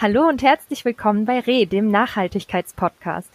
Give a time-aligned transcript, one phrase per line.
[0.00, 3.28] Hallo und herzlich willkommen bei Re, dem Nachhaltigkeitspodcast.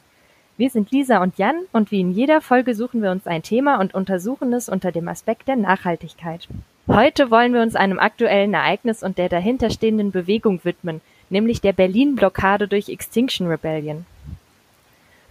[0.55, 3.81] Wir sind Lisa und Jan und wie in jeder Folge suchen wir uns ein Thema
[3.81, 6.47] und untersuchen es unter dem Aspekt der Nachhaltigkeit.
[6.88, 12.70] Heute wollen wir uns einem aktuellen Ereignis und der dahinterstehenden Bewegung widmen, nämlich der Berlin-Blockade
[12.70, 14.06] durch Extinction Rebellion.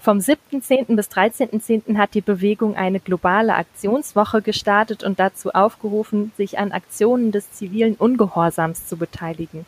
[0.01, 0.97] Vom 7.10.
[0.97, 1.97] bis 13.10.
[1.97, 7.95] hat die Bewegung eine globale Aktionswoche gestartet und dazu aufgerufen, sich an Aktionen des zivilen
[7.95, 9.65] Ungehorsams zu beteiligen.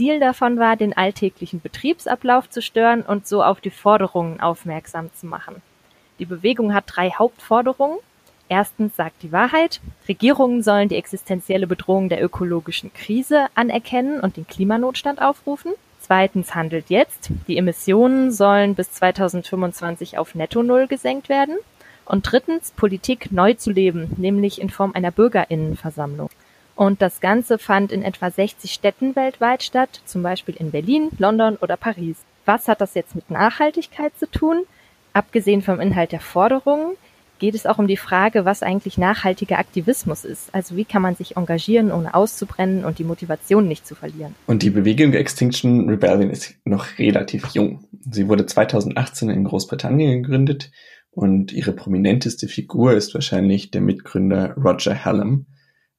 [0.00, 5.26] Ziel davon war, den alltäglichen Betriebsablauf zu stören und so auf die Forderungen aufmerksam zu
[5.26, 5.60] machen.
[6.18, 7.98] Die Bewegung hat drei Hauptforderungen.
[8.48, 9.82] Erstens sagt die Wahrheit.
[10.08, 15.72] Regierungen sollen die existenzielle Bedrohung der ökologischen Krise anerkennen und den Klimanotstand aufrufen.
[16.00, 17.28] Zweitens handelt jetzt.
[17.46, 21.58] Die Emissionen sollen bis 2025 auf Netto Null gesenkt werden.
[22.06, 26.30] Und drittens Politik neu zu leben, nämlich in Form einer Bürgerinnenversammlung.
[26.80, 31.56] Und das Ganze fand in etwa 60 Städten weltweit statt, zum Beispiel in Berlin, London
[31.56, 32.16] oder Paris.
[32.46, 34.62] Was hat das jetzt mit Nachhaltigkeit zu tun?
[35.12, 36.96] Abgesehen vom Inhalt der Forderungen
[37.38, 40.54] geht es auch um die Frage, was eigentlich nachhaltiger Aktivismus ist.
[40.54, 44.34] Also wie kann man sich engagieren, ohne auszubrennen und die Motivation nicht zu verlieren.
[44.46, 47.84] Und die Bewegung Extinction Rebellion ist noch relativ jung.
[48.10, 50.70] Sie wurde 2018 in Großbritannien gegründet
[51.10, 55.44] und ihre prominenteste Figur ist wahrscheinlich der Mitgründer Roger Hallam.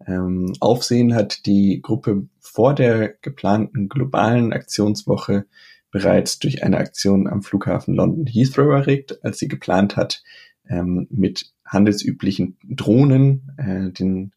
[0.07, 5.45] Ähm, Aufsehen hat die Gruppe vor der geplanten globalen Aktionswoche
[5.91, 10.23] bereits durch eine Aktion am Flughafen London Heathrow erregt, als sie geplant hat,
[10.67, 14.31] ähm, mit handelsüblichen Drohnen äh, den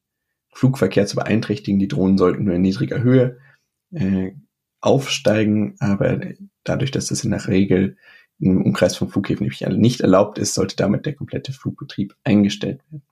[0.53, 1.79] Flugverkehr zu beeinträchtigen.
[1.79, 3.39] Die Drohnen sollten nur in niedriger Höhe
[3.93, 4.33] äh,
[4.81, 6.21] aufsteigen, aber
[6.65, 7.97] dadurch, dass das in der Regel
[8.39, 9.47] im Umkreis von Flughäfen
[9.79, 13.03] nicht erlaubt ist, sollte damit der komplette Flugbetrieb eingestellt werden.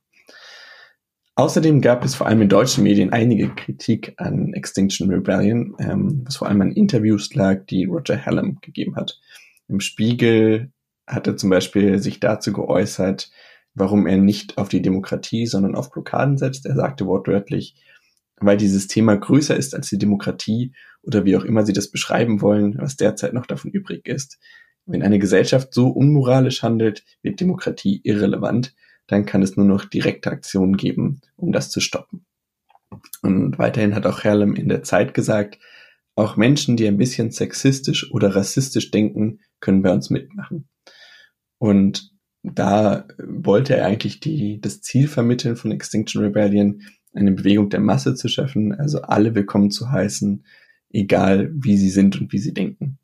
[1.34, 6.36] Außerdem gab es vor allem in deutschen Medien einige Kritik an Extinction Rebellion, ähm, was
[6.36, 9.18] vor allem an Interviews lag, die Roger Hallam gegeben hat.
[9.66, 10.72] Im Spiegel
[11.06, 13.30] hat er zum Beispiel sich dazu geäußert,
[13.74, 16.66] warum er nicht auf die Demokratie, sondern auf Blockaden setzt.
[16.66, 17.76] Er sagte wortwörtlich,
[18.36, 22.42] weil dieses Thema größer ist als die Demokratie oder wie auch immer Sie das beschreiben
[22.42, 24.38] wollen, was derzeit noch davon übrig ist.
[24.84, 28.74] Wenn eine Gesellschaft so unmoralisch handelt, wird Demokratie irrelevant,
[29.06, 32.24] dann kann es nur noch direkte Aktionen geben, um das zu stoppen.
[33.22, 35.58] Und weiterhin hat auch Herlem in der Zeit gesagt,
[36.14, 40.68] auch Menschen, die ein bisschen sexistisch oder rassistisch denken, können bei uns mitmachen.
[41.58, 46.82] Und da wollte er eigentlich die, das Ziel vermitteln von Extinction Rebellion,
[47.14, 50.44] eine Bewegung der Masse zu schaffen, also alle willkommen zu heißen,
[50.90, 52.98] egal wie sie sind und wie sie denken.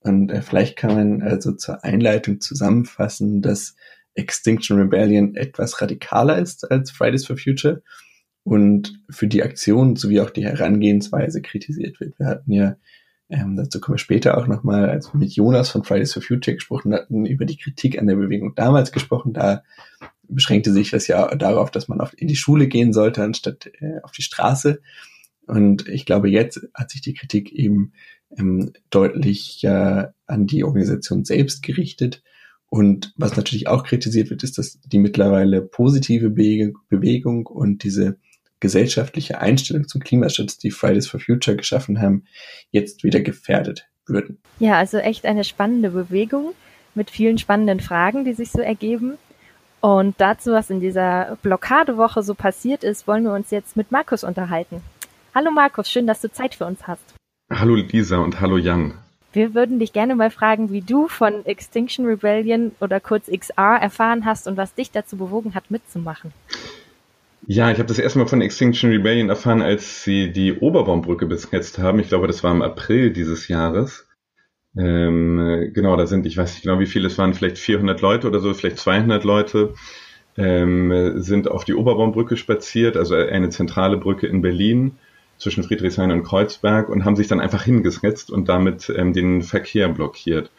[0.00, 3.74] Und äh, vielleicht kann man also zur Einleitung zusammenfassen, dass
[4.14, 7.82] Extinction Rebellion etwas radikaler ist als Fridays for Future
[8.42, 12.18] und für die Aktion sowie auch die Herangehensweise kritisiert wird.
[12.18, 12.76] Wir hatten ja
[13.30, 16.54] ähm, dazu kommen wir später auch nochmal, als wir mit Jonas von Fridays for Future
[16.54, 19.32] gesprochen hatten, über die Kritik an der Bewegung damals gesprochen.
[19.32, 19.62] Da
[20.28, 24.00] beschränkte sich das ja darauf, dass man auf, in die Schule gehen sollte, anstatt äh,
[24.02, 24.80] auf die Straße.
[25.46, 27.92] Und ich glaube, jetzt hat sich die Kritik eben
[28.36, 32.22] ähm, deutlich äh, an die Organisation selbst gerichtet.
[32.74, 38.18] Und was natürlich auch kritisiert wird, ist, dass die mittlerweile positive Be Bewegung und diese
[38.58, 42.24] gesellschaftliche Einstellung zum Klimaschutz, die Fridays for Future geschaffen haben,
[42.72, 44.38] jetzt wieder gefährdet würden.
[44.58, 46.52] Ja, also echt eine spannende Bewegung
[46.96, 49.18] mit vielen spannenden Fragen, die sich so ergeben.
[49.80, 54.24] Und dazu, was in dieser Blockadewoche so passiert ist, wollen wir uns jetzt mit Markus
[54.24, 54.82] unterhalten.
[55.32, 57.14] Hallo Markus, schön, dass du Zeit für uns hast.
[57.52, 58.94] Hallo Lisa und hallo Jan.
[59.34, 64.24] Wir würden dich gerne mal fragen, wie du von Extinction Rebellion oder kurz XR erfahren
[64.24, 66.32] hast und was dich dazu bewogen hat, mitzumachen.
[67.46, 71.98] Ja, ich habe das erstmal von Extinction Rebellion erfahren, als sie die Oberbaumbrücke besetzt haben.
[71.98, 74.06] Ich glaube, das war im April dieses Jahres.
[74.78, 78.28] Ähm, genau, da sind, ich weiß nicht genau, wie viele es waren, vielleicht 400 Leute
[78.28, 79.74] oder so, vielleicht 200 Leute,
[80.36, 84.92] ähm, sind auf die Oberbaumbrücke spaziert, also eine zentrale Brücke in Berlin
[85.38, 89.88] zwischen Friedrichshain und Kreuzberg und haben sich dann einfach hingesetzt und damit ähm, den Verkehr
[89.88, 90.50] blockiert.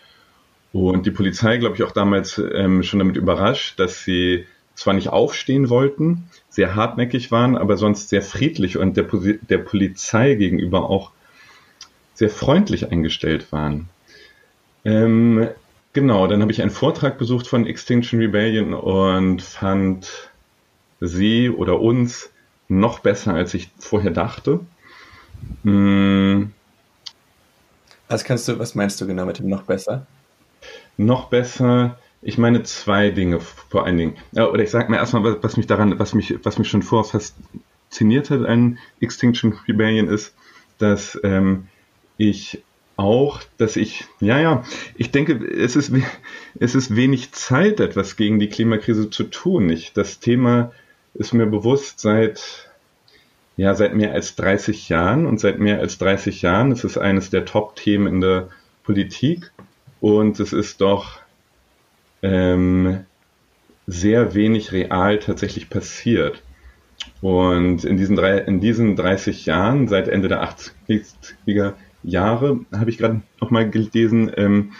[0.73, 4.45] Und die Polizei, glaube ich, auch damals ähm, schon damit überrascht, dass sie
[4.75, 9.07] zwar nicht aufstehen wollten, sehr hartnäckig waren, aber sonst sehr friedlich und der,
[9.49, 11.11] der Polizei gegenüber auch
[12.13, 13.89] sehr freundlich eingestellt waren.
[14.83, 15.47] Ähm,
[15.93, 20.29] genau, dann habe ich einen Vortrag besucht von Extinction Rebellion und fand
[20.99, 22.31] sie oder uns
[22.67, 24.61] noch besser, als ich vorher dachte.
[25.63, 26.51] Hm.
[28.07, 30.05] Was kannst du, was meinst du genau mit dem noch besser?
[30.97, 34.15] Noch besser, ich meine zwei Dinge vor allen Dingen.
[34.33, 37.21] Oder ich sage mir erstmal, was mich daran, was mich, was mich schon vorher
[37.89, 40.33] fasziniert hat an Extinction Rebellion ist,
[40.77, 41.67] dass ähm,
[42.17, 42.63] ich
[42.97, 44.63] auch, dass ich, ja, ja,
[44.95, 45.91] ich denke, es ist,
[46.59, 49.69] es ist wenig Zeit, etwas gegen die Klimakrise zu tun.
[49.69, 50.71] Ich, das Thema
[51.15, 52.69] ist mir bewusst seit,
[53.57, 57.29] ja, seit mehr als 30 Jahren und seit mehr als 30 Jahren ist es eines
[57.29, 58.49] der Top-Themen in der
[58.83, 59.51] Politik
[60.01, 61.19] und es ist doch
[62.21, 63.05] ähm,
[63.87, 66.41] sehr wenig real tatsächlich passiert.
[67.21, 71.73] Und in diesen, drei, in diesen 30 Jahren, seit Ende der 80er
[72.03, 74.73] Jahre, habe ich gerade nochmal gelesen, ähm,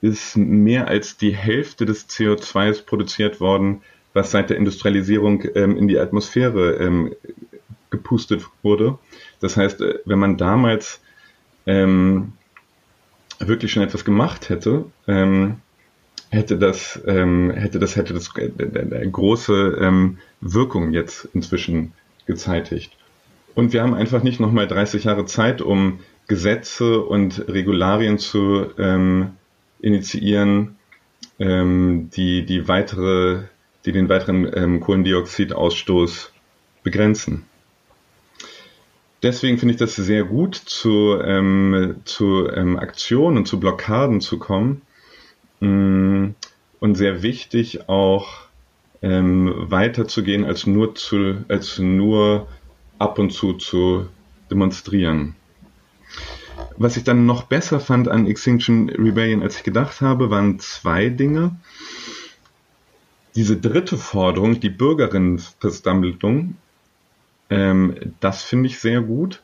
[0.00, 3.82] ist mehr als die Hälfte des CO2s produziert worden,
[4.14, 7.14] was seit der Industrialisierung ähm, in die Atmosphäre ähm,
[7.90, 8.98] gepustet wurde.
[9.40, 11.00] Das heißt, äh, wenn man damals
[11.66, 12.32] ähm,
[13.38, 15.56] wirklich schon etwas gemacht hätte, ähm,
[16.30, 21.92] hätte das, ähm, hätte das, hätte das äh, große ähm, Wirkung jetzt inzwischen
[22.26, 22.96] gezeitigt.
[23.54, 28.66] Und wir haben einfach nicht nochmal 30 Jahre Zeit, um Gesetze und Regularien zu
[29.78, 30.76] initiieren,
[31.38, 33.42] die, die, weitere,
[33.84, 36.32] die den weiteren ähm, Kohlendioxidausstoß
[36.82, 37.44] begrenzen.
[39.22, 44.38] Deswegen finde ich das sehr gut, zu, ähm, zu ähm, Aktionen und zu Blockaden zu
[44.38, 44.82] kommen.
[45.60, 46.30] Mm,
[46.78, 48.42] und sehr wichtig auch
[49.00, 52.48] ähm, weiterzugehen, als nur, zu, als nur
[52.98, 54.06] ab und zu zu
[54.50, 55.34] demonstrieren.
[56.76, 61.08] Was ich dann noch besser fand an Extinction Rebellion, als ich gedacht habe, waren zwei
[61.08, 61.56] Dinge.
[63.34, 66.56] Diese dritte Forderung, die Bürgerinnenversammlung,
[67.50, 69.42] ähm, das finde ich sehr gut.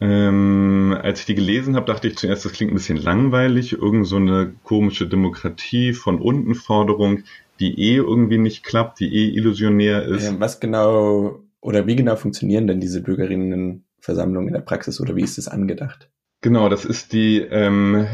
[0.00, 4.06] Ähm, als ich die gelesen habe, dachte ich zuerst, das klingt ein bisschen langweilig, irgend
[4.06, 7.22] so eine komische Demokratie von unten Forderung,
[7.60, 10.28] die eh irgendwie nicht klappt, die eh illusionär ist.
[10.28, 15.22] Ähm, was genau oder wie genau funktionieren denn diese Bürgerinnenversammlungen in der Praxis oder wie
[15.22, 16.10] ist das angedacht?
[16.42, 18.06] Genau, das ist die, ähm,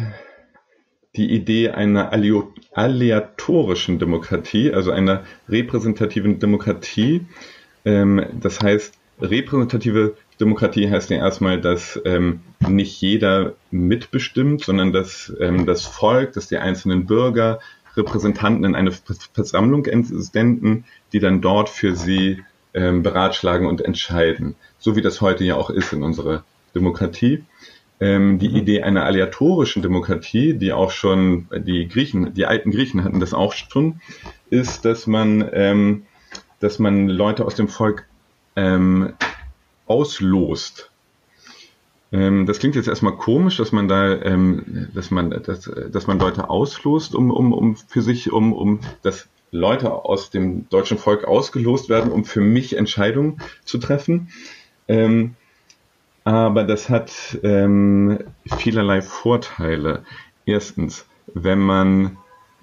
[1.16, 2.12] die Idee einer
[2.72, 7.26] aleatorischen Demokratie, also einer repräsentativen Demokratie.
[7.84, 15.32] Ähm, das heißt, repräsentative Demokratie heißt ja erstmal, dass ähm, nicht jeder mitbestimmt, sondern dass
[15.40, 17.58] ähm, das Volk, dass die einzelnen Bürger
[17.96, 24.54] Repräsentanten in eine Versammlung entsenden, die dann dort für sie beratschlagen und entscheiden.
[24.78, 27.42] So wie das heute ja auch ist in unserer Demokratie
[28.00, 28.56] ähm, die mhm.
[28.56, 33.52] Idee einer aleatorischen Demokratie, die auch schon die Griechen, die alten Griechen hatten das auch
[33.52, 34.00] schon,
[34.48, 36.02] ist, dass man, ähm,
[36.60, 38.06] dass man Leute aus dem Volk
[38.56, 39.12] ähm,
[39.86, 40.90] auslost.
[42.12, 46.18] Ähm, das klingt jetzt erstmal komisch, dass man da, ähm, dass man, dass, dass man
[46.18, 51.24] Leute auslost, um, um, um für sich, um, um, dass Leute aus dem deutschen Volk
[51.24, 54.28] ausgelost werden, um für mich Entscheidungen zu treffen.
[54.88, 55.34] Ähm,
[56.24, 58.18] aber das hat ähm,
[58.56, 60.04] vielerlei Vorteile.
[60.44, 62.16] Erstens, wenn man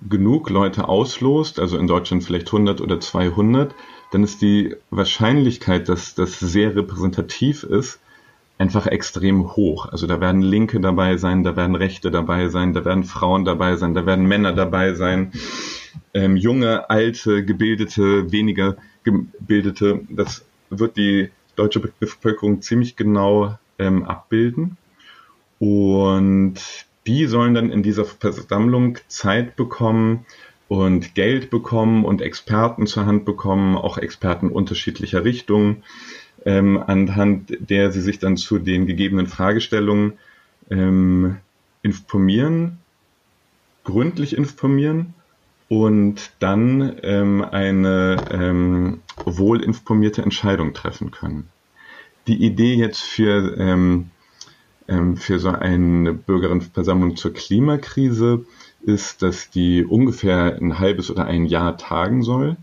[0.07, 3.74] genug Leute auslost, also in Deutschland vielleicht 100 oder 200,
[4.12, 8.00] dann ist die Wahrscheinlichkeit, dass das sehr repräsentativ ist,
[8.57, 9.88] einfach extrem hoch.
[9.88, 13.75] Also da werden Linke dabei sein, da werden Rechte dabei sein, da werden Frauen dabei
[13.75, 15.31] sein, da werden Männer dabei sein,
[16.13, 20.02] ähm, junge, alte, gebildete, weniger gebildete.
[20.09, 24.78] Das wird die deutsche Bevölkerung ziemlich genau ähm, abbilden.
[25.59, 26.56] Und
[27.06, 30.26] die sollen dann in dieser Versammlung Zeit bekommen
[30.68, 35.83] und Geld bekommen und Experten zur Hand bekommen, auch Experten unterschiedlicher Richtungen,
[36.45, 40.14] ähm, anhand der sie sich dann zu den gegebenen Fragestellungen
[40.69, 41.37] ähm,
[41.81, 42.80] informieren,
[43.83, 45.14] gründlich informieren
[45.69, 51.50] und dann ähm, eine ähm, wohlinformierte Entscheidung treffen können.
[52.28, 54.09] Die Idee jetzt für, ähm,
[54.88, 58.45] ähm, für so eine Bürgerinnenversammlung zur Klimakrise
[58.81, 62.56] ist, dass die ungefähr ein halbes oder ein Jahr tagen soll,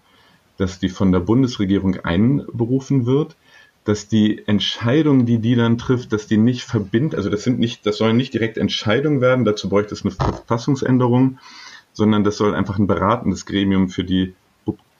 [0.56, 3.36] dass die von der Bundesregierung einberufen wird,
[3.84, 7.84] dass die Entscheidung, die die dann trifft, dass die nicht verbindet, also das sind nicht,
[7.84, 11.38] das sollen nicht direkt Entscheidungen werden, dazu bräuchte es eine Verfassungsänderung,
[11.94, 14.34] sondern das soll einfach ein beratendes Gremium für die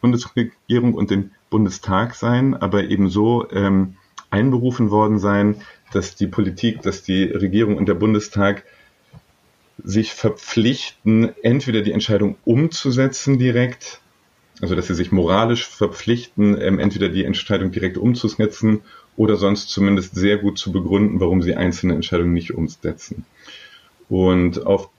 [0.00, 3.96] Bundesregierung und den Bundestag sein, aber eben so ähm,
[4.30, 8.64] einberufen worden sein, dass die Politik, dass die Regierung und der Bundestag
[9.82, 14.00] sich verpflichten, entweder die Entscheidung umzusetzen direkt,
[14.60, 18.82] also dass sie sich moralisch verpflichten, ähm, entweder die Entscheidung direkt umzusetzen
[19.16, 23.24] oder sonst zumindest sehr gut zu begründen, warum sie einzelne Entscheidungen nicht umsetzen.
[24.08, 24.90] Und auf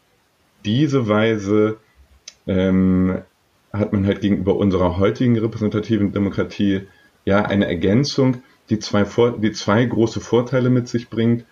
[0.65, 1.77] diese Weise
[2.47, 3.21] ähm,
[3.73, 6.87] hat man halt gegenüber unserer heutigen repräsentativen Demokratie
[7.25, 11.45] ja eine Ergänzung, die zwei, Vor die zwei große Vorteile mit sich bringt.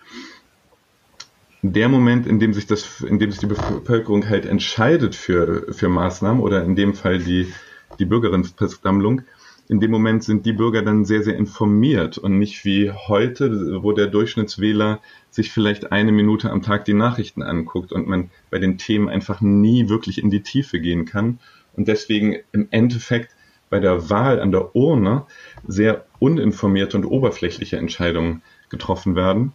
[1.62, 5.88] der Moment, in dem sich das, in dem sich die Bevölkerung halt entscheidet für, für
[5.88, 7.52] Maßnahmen oder in dem Fall die,
[7.98, 9.22] die Bürgerinnenversammlung,
[9.68, 13.92] in dem Moment sind die Bürger dann sehr, sehr informiert und nicht wie heute, wo
[13.92, 18.76] der Durchschnittswähler sich vielleicht eine Minute am Tag die Nachrichten anguckt und man bei den
[18.76, 21.38] Themen einfach nie wirklich in die Tiefe gehen kann
[21.74, 23.34] und deswegen im Endeffekt
[23.70, 25.24] bei der Wahl an der Urne
[25.66, 29.52] sehr uninformierte und oberflächliche Entscheidungen getroffen werden.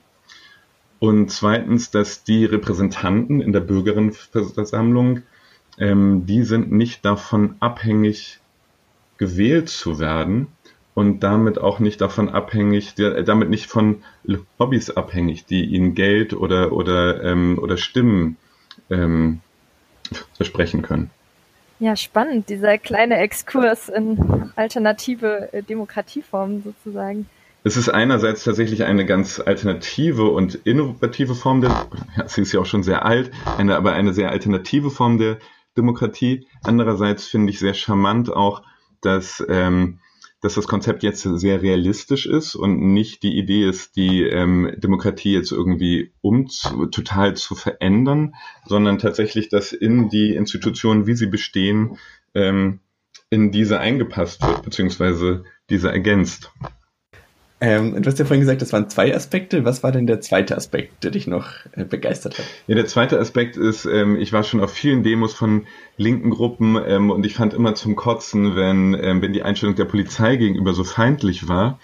[0.97, 5.21] Und zweitens, dass die Repräsentanten in der Bürgerinnenversammlung,
[5.77, 8.39] ähm, die sind nicht davon abhängig,
[9.19, 10.47] gewählt zu werden
[10.95, 14.03] und damit auch nicht davon abhängig, damit nicht von
[14.57, 18.37] Hobbys abhängig, die ihnen Geld oder oder ähm, oder Stimmen
[18.89, 19.41] ähm,
[20.33, 21.11] versprechen können.
[21.79, 27.29] Ja, spannend, dieser kleine Exkurs in alternative äh, Demokratieformen sozusagen.
[27.63, 32.61] Es ist einerseits tatsächlich eine ganz alternative und innovative Form der, ja, sie ist ja
[32.61, 35.37] auch schon sehr alt, eine, aber eine sehr alternative Form der
[35.77, 36.47] Demokratie.
[36.63, 38.63] Andererseits finde ich sehr charmant auch,
[39.01, 39.99] dass, ähm,
[40.41, 45.33] dass das Konzept jetzt sehr realistisch ist und nicht die Idee ist, die ähm, Demokratie
[45.33, 46.47] jetzt irgendwie um
[46.91, 51.97] total zu verändern, sondern tatsächlich, dass in die Institutionen, wie sie bestehen,
[52.33, 52.79] ähm,
[53.29, 56.51] in diese eingepasst wird, beziehungsweise diese ergänzt.
[57.61, 59.65] Ähm, du hast ja vorhin gesagt, das waren zwei Aspekte.
[59.65, 62.45] Was war denn der zweite Aspekt, der dich noch äh, begeistert hat?
[62.67, 66.77] Ja, der zweite Aspekt ist, ähm, ich war schon auf vielen Demos von linken Gruppen
[66.87, 70.73] ähm, und ich fand immer zum Kotzen, wenn, ähm, wenn die Einstellung der Polizei gegenüber
[70.73, 71.79] so feindlich war,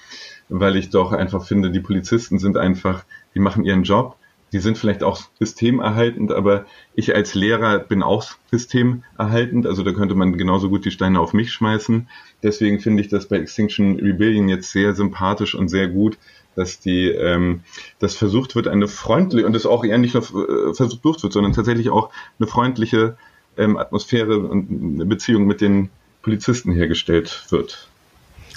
[0.48, 3.04] weil ich doch einfach finde, die Polizisten sind einfach,
[3.34, 4.16] die machen ihren Job
[4.54, 10.16] die sind vielleicht auch systemerhaltend, aber ich als Lehrer bin auch systemerhaltend, also da könnte
[10.16, 12.08] man genauso gut die Steine auf mich schmeißen.
[12.44, 16.18] Deswegen finde ich das bei Extinction Rebellion jetzt sehr sympathisch und sehr gut,
[16.56, 17.62] dass die, ähm,
[18.00, 21.54] das versucht wird, eine freundliche, und das auch eher nicht nur äh, versucht wird, sondern
[21.54, 23.18] tatsächlich auch eine freundliche
[23.58, 25.90] ähm, Atmosphäre und eine Beziehung mit den
[26.22, 27.90] Polizisten hergestellt wird.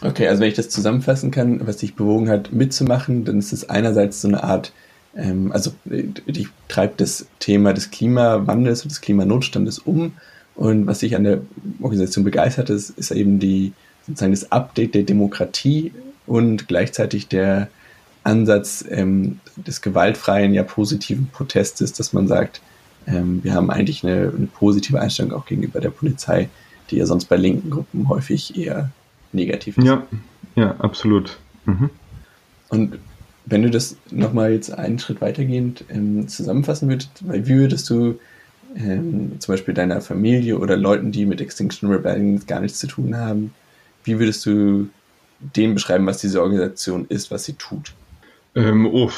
[0.00, 3.68] Okay, also wenn ich das zusammenfassen kann, was dich bewogen hat, mitzumachen, dann ist es
[3.68, 4.72] einerseits so eine Art
[5.18, 10.12] ähm, also die treibt das Thema des Klimawandels und des Klimanotstandes um.
[10.54, 11.40] Und was sich an der
[11.80, 13.72] Organisation begeistert ist, ist eben die
[14.06, 15.92] sozusagen das Update der Demokratie
[16.26, 17.68] und gleichzeitig der
[18.24, 22.60] Ansatz ähm, des gewaltfreien, ja positiven Protestes, dass man sagt,
[23.06, 26.48] ähm, wir haben eigentlich eine, eine, positive Einstellung auch gegenüber der Polizei,
[26.90, 28.90] die ja sonst bei linken Gruppen häufig eher
[29.32, 29.84] negativ ist.
[29.84, 30.06] Ja,
[30.56, 31.38] ja, absolut.
[31.64, 31.90] Mhm.
[32.68, 32.98] Und
[33.50, 38.18] wenn du das nochmal jetzt einen Schritt weitergehend ähm, zusammenfassen würdest, wie würdest du
[38.76, 43.16] ähm, zum Beispiel deiner Familie oder Leuten, die mit Extinction Rebellion gar nichts zu tun
[43.16, 43.54] haben,
[44.04, 44.88] wie würdest du
[45.40, 47.94] denen beschreiben, was diese Organisation ist, was sie tut?
[48.54, 49.10] Ähm, oh,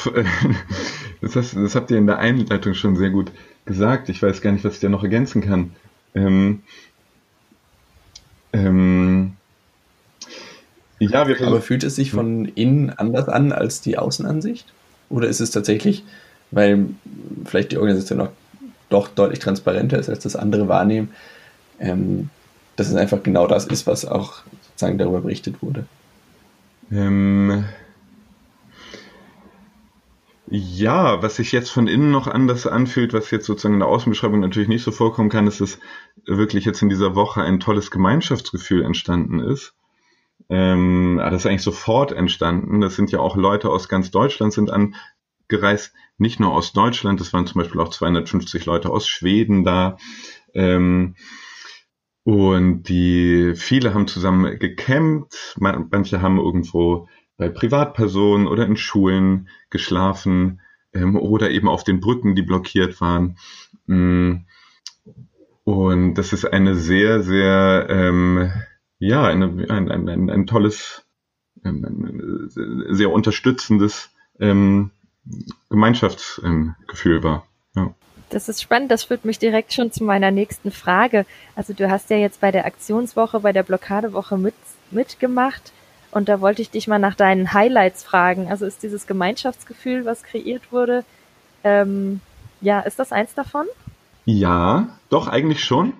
[1.21, 3.31] das, hast, das habt ihr in der Einleitung schon sehr gut
[3.65, 4.09] gesagt.
[4.09, 5.71] Ich weiß gar nicht, was ich da noch ergänzen kann.
[6.13, 6.61] Ähm,
[8.53, 9.33] ähm,
[11.09, 14.65] ja, wir Aber fühlt es sich von innen anders an als die Außenansicht?
[15.09, 16.03] Oder ist es tatsächlich,
[16.51, 16.85] weil
[17.45, 18.29] vielleicht die Organisation auch
[18.89, 21.09] doch deutlich transparenter ist, als das andere wahrnehmen,
[21.79, 22.29] ähm,
[22.75, 25.85] dass es einfach genau das ist, was auch sozusagen darüber berichtet wurde?
[26.91, 27.65] Ähm,
[30.47, 34.41] ja, was sich jetzt von innen noch anders anfühlt, was jetzt sozusagen in der Außenbeschreibung
[34.41, 35.79] natürlich nicht so vorkommen kann, ist, dass
[36.25, 39.73] wirklich jetzt in dieser Woche ein tolles Gemeinschaftsgefühl entstanden ist.
[40.51, 42.81] Ähm, das ist eigentlich sofort entstanden.
[42.81, 47.31] Das sind ja auch Leute aus ganz Deutschland sind angereist, nicht nur aus Deutschland, es
[47.31, 49.95] waren zum Beispiel auch 250 Leute aus Schweden da.
[50.53, 51.15] Ähm,
[52.23, 60.59] und die, viele haben zusammen gecampt, manche haben irgendwo bei Privatpersonen oder in Schulen geschlafen
[60.93, 63.37] ähm, oder eben auf den Brücken, die blockiert waren.
[63.87, 64.45] Mm.
[65.63, 68.51] Und das ist eine sehr, sehr ähm,
[69.01, 71.03] ja, eine, ein, ein, ein, ein tolles,
[71.63, 72.49] ein,
[72.89, 74.91] sehr unterstützendes ähm,
[75.69, 77.47] Gemeinschaftsgefühl war.
[77.75, 77.93] Ja.
[78.29, 81.25] Das ist spannend, das führt mich direkt schon zu meiner nächsten Frage.
[81.55, 84.53] Also du hast ja jetzt bei der Aktionswoche, bei der Blockadewoche mit,
[84.91, 85.73] mitgemacht
[86.11, 88.49] und da wollte ich dich mal nach deinen Highlights fragen.
[88.49, 91.03] Also ist dieses Gemeinschaftsgefühl, was kreiert wurde,
[91.63, 92.21] ähm,
[92.61, 93.65] ja, ist das eins davon?
[94.25, 95.93] Ja, doch, eigentlich schon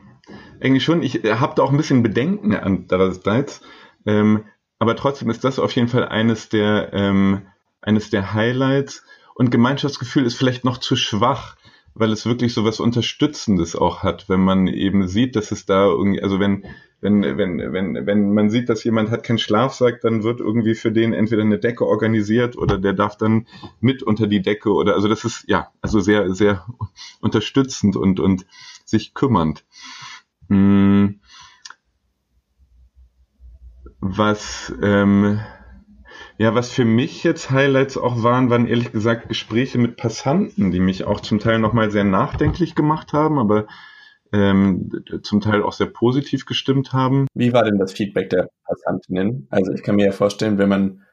[0.61, 1.03] eigentlich schon.
[1.03, 3.61] Ich äh, habe da auch ein bisschen Bedenken andererseits.
[4.05, 4.45] Ähm,
[4.79, 7.43] aber trotzdem ist das auf jeden Fall eines der, ähm,
[7.81, 9.03] eines der Highlights.
[9.35, 11.55] Und Gemeinschaftsgefühl ist vielleicht noch zu schwach,
[11.93, 15.85] weil es wirklich so was Unterstützendes auch hat, wenn man eben sieht, dass es da
[15.85, 16.65] irgendwie, also wenn
[17.01, 20.91] wenn, wenn, wenn, wenn man sieht, dass jemand hat keinen Schlafsack, dann wird irgendwie für
[20.91, 23.47] den entweder eine Decke organisiert oder der darf dann
[23.79, 26.65] mit unter die Decke oder also das ist ja also sehr, sehr
[27.19, 28.45] unterstützend und, und
[28.85, 29.65] sich kümmernd.
[30.51, 31.21] Hm.
[34.01, 35.39] Was ähm,
[36.37, 40.79] ja, was für mich jetzt Highlights auch waren, waren ehrlich gesagt Gespräche mit Passanten, die
[40.81, 43.67] mich auch zum Teil nochmal sehr nachdenklich gemacht haben, aber
[44.33, 44.89] ähm,
[45.23, 47.27] zum Teil auch sehr positiv gestimmt haben.
[47.33, 49.47] Wie war denn das Feedback der Passantinnen?
[49.51, 51.03] Also ich kann mir ja vorstellen, wenn man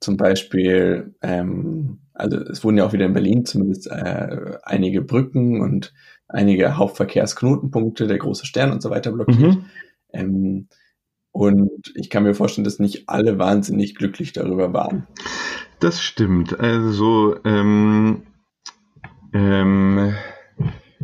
[0.00, 5.60] zum Beispiel, ähm, also es wurden ja auch wieder in Berlin zumindest äh, einige Brücken
[5.60, 5.92] und
[6.32, 9.56] einige Hauptverkehrsknotenpunkte, der große Stern und so weiter blockiert.
[9.56, 9.64] Mhm.
[10.12, 10.68] Ähm,
[11.32, 15.06] und ich kann mir vorstellen, dass nicht alle wahnsinnig glücklich darüber waren.
[15.78, 16.58] Das stimmt.
[16.58, 18.22] Also ähm,
[19.32, 20.14] ähm,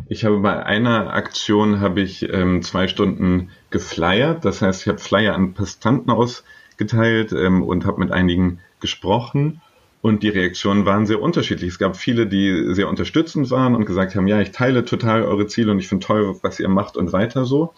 [0.07, 4.45] ich habe bei einer Aktion habe ich ähm, zwei Stunden geflyert.
[4.45, 9.61] Das heißt, ich habe Flyer an Passanten ausgeteilt ähm, und habe mit einigen gesprochen.
[10.01, 11.69] Und die Reaktionen waren sehr unterschiedlich.
[11.69, 15.47] Es gab viele, die sehr unterstützend waren und gesagt haben, ja, ich teile total eure
[15.47, 17.73] Ziele und ich finde toll, was ihr macht und weiter so.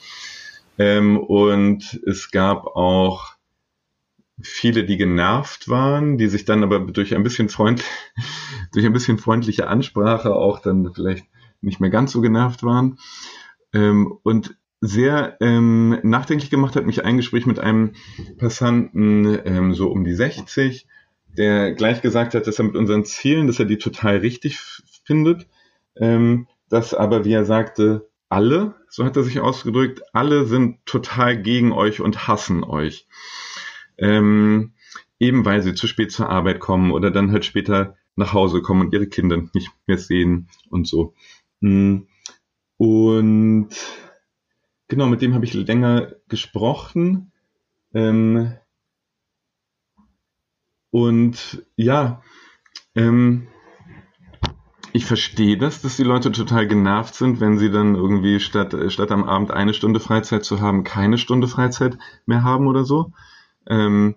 [0.77, 3.33] Ähm, und es gab auch
[4.41, 7.83] viele, die genervt waren, die sich dann aber durch ein bisschen freund,
[8.73, 11.25] durch ein bisschen freundliche Ansprache auch dann vielleicht
[11.61, 12.97] nicht mehr ganz so genervt waren.
[13.73, 17.93] Ähm, und sehr ähm, nachdenklich gemacht hat mich ein Gespräch mit einem
[18.37, 20.87] Passanten, ähm, so um die 60,
[21.37, 24.59] der gleich gesagt hat, dass er mit unseren Zielen, dass er die total richtig
[25.05, 25.47] findet,
[25.95, 31.41] ähm, dass aber, wie er sagte, alle, so hat er sich ausgedrückt, alle sind total
[31.41, 33.07] gegen euch und hassen euch.
[33.97, 34.73] Ähm,
[35.19, 38.81] eben weil sie zu spät zur Arbeit kommen oder dann halt später nach Hause kommen
[38.81, 41.13] und ihre Kinder nicht mehr sehen und so.
[41.61, 42.07] Hm.
[42.77, 43.69] Und
[44.87, 47.31] genau, mit dem habe ich länger gesprochen.
[47.93, 48.53] Ähm,
[50.91, 52.21] und ja,
[52.95, 53.47] ähm,
[54.91, 59.11] ich verstehe das, dass die Leute total genervt sind, wenn sie dann irgendwie statt, statt
[59.11, 63.11] am Abend eine Stunde Freizeit zu haben, keine Stunde Freizeit mehr haben oder so.
[63.67, 64.15] Ähm,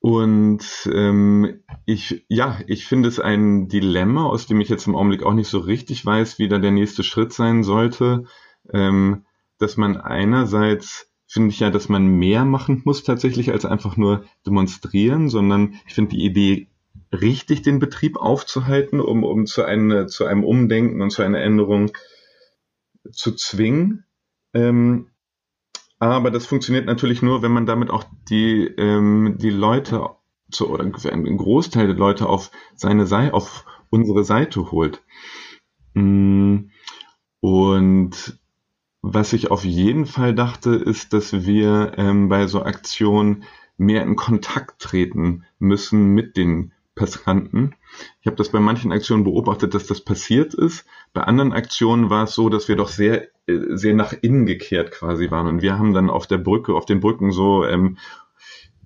[0.00, 5.24] und ähm, ich, ja, ich finde es ein Dilemma, aus dem ich jetzt im Augenblick
[5.24, 8.24] auch nicht so richtig weiß, wie da der nächste Schritt sein sollte,
[8.72, 9.26] ähm,
[9.58, 14.24] dass man einerseits finde ich ja, dass man mehr machen muss tatsächlich als einfach nur
[14.46, 16.68] demonstrieren, sondern ich finde die Idee
[17.12, 21.90] richtig, den Betrieb aufzuhalten, um, um zu, einem, zu einem Umdenken und zu einer Änderung
[23.10, 24.04] zu zwingen.
[24.54, 25.10] Ähm,
[25.98, 30.10] aber das funktioniert natürlich nur, wenn man damit auch die, ähm, die Leute
[30.50, 35.02] zu, oder einen Großteil der Leute auf seine Seite, auf unsere Seite holt.
[35.94, 36.70] Mm,
[37.40, 38.38] und
[39.08, 43.44] was ich auf jeden Fall dachte, ist, dass wir ähm, bei so Aktionen
[43.76, 47.74] mehr in Kontakt treten müssen mit den Passanten.
[48.20, 50.86] Ich habe das bei manchen Aktionen beobachtet, dass das passiert ist.
[51.12, 54.90] Bei anderen Aktionen war es so, dass wir doch sehr, äh, sehr nach innen gekehrt
[54.90, 55.46] quasi waren.
[55.46, 57.98] Und wir haben dann auf der Brücke, auf den Brücken so, ähm,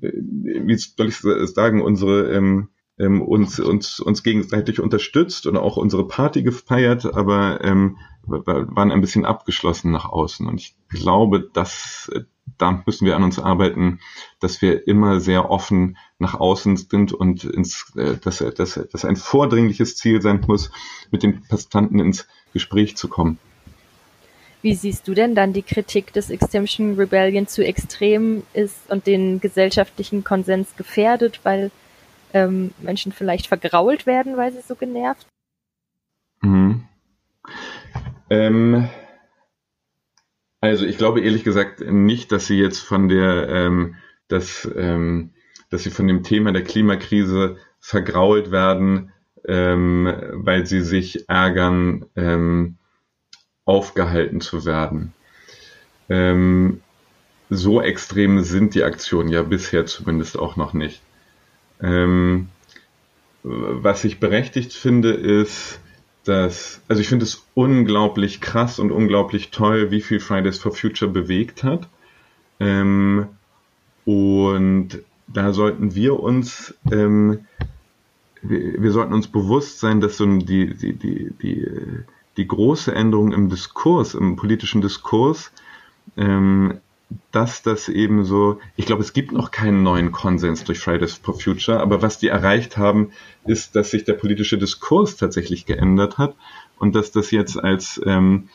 [0.02, 5.78] äh, wie soll ich sagen, unsere ähm, ähm, uns, uns, uns gegenseitig unterstützt und auch
[5.78, 10.46] unsere Party gefeiert, aber ähm, waren ein bisschen abgeschlossen nach außen.
[10.46, 12.10] Und ich glaube, dass
[12.58, 14.00] da müssen wir an uns arbeiten,
[14.40, 19.16] dass wir immer sehr offen nach außen sind und ins, äh, dass, dass, dass ein
[19.16, 20.70] vordringliches Ziel sein muss,
[21.10, 23.38] mit den Passanten ins Gespräch zu kommen.
[24.62, 29.40] Wie siehst du denn dann die Kritik des Extinction Rebellion zu extrem ist und den
[29.40, 31.70] gesellschaftlichen Konsens gefährdet, weil
[32.34, 35.26] ähm, Menschen vielleicht vergrault werden, weil sie so genervt?
[36.42, 36.84] Mhm.
[38.30, 38.88] Ähm,
[40.60, 43.96] also ich glaube ehrlich gesagt nicht, dass sie jetzt von der, ähm,
[44.28, 45.30] dass, ähm,
[45.70, 49.12] dass sie von dem Thema der Klimakrise vergrault werden,
[49.48, 52.76] ähm, weil sie sich ärgern, ähm,
[53.64, 55.14] aufgehalten zu werden.
[56.08, 56.82] Ähm,
[57.48, 61.02] so extrem sind die Aktionen ja bisher zumindest auch noch nicht.
[61.80, 62.48] Ähm,
[63.42, 65.80] was ich berechtigt finde, ist,
[66.30, 71.10] dass, also ich finde es unglaublich krass und unglaublich toll, wie viel Fridays for Future
[71.10, 71.88] bewegt hat.
[72.60, 73.26] Ähm,
[74.04, 77.46] und da sollten wir uns, ähm,
[78.42, 81.66] wir, wir, sollten uns bewusst sein, dass so die, die, die, die,
[82.36, 85.50] die große Änderung im Diskurs, im politischen Diskurs,
[86.16, 86.78] ähm,
[87.32, 91.38] dass das eben so, ich glaube, es gibt noch keinen neuen Konsens durch Fridays for
[91.38, 93.10] Future, aber was die erreicht haben,
[93.44, 96.36] ist, dass sich der politische Diskurs tatsächlich geändert hat
[96.78, 98.48] und dass das jetzt als, ähm,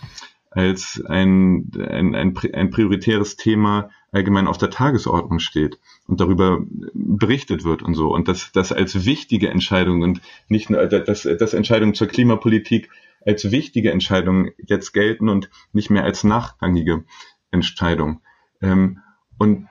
[0.51, 6.63] als ein, ein, ein, ein prioritäres Thema allgemein auf der Tagesordnung steht und darüber
[6.93, 8.13] berichtet wird und so.
[8.13, 12.89] Und dass das als wichtige Entscheidung und nicht nur, dass, dass Entscheidungen zur Klimapolitik
[13.25, 17.03] als wichtige Entscheidung jetzt gelten und nicht mehr als nachrangige
[17.51, 18.21] Entscheidung.
[18.65, 18.99] Ähm,
[19.37, 19.67] und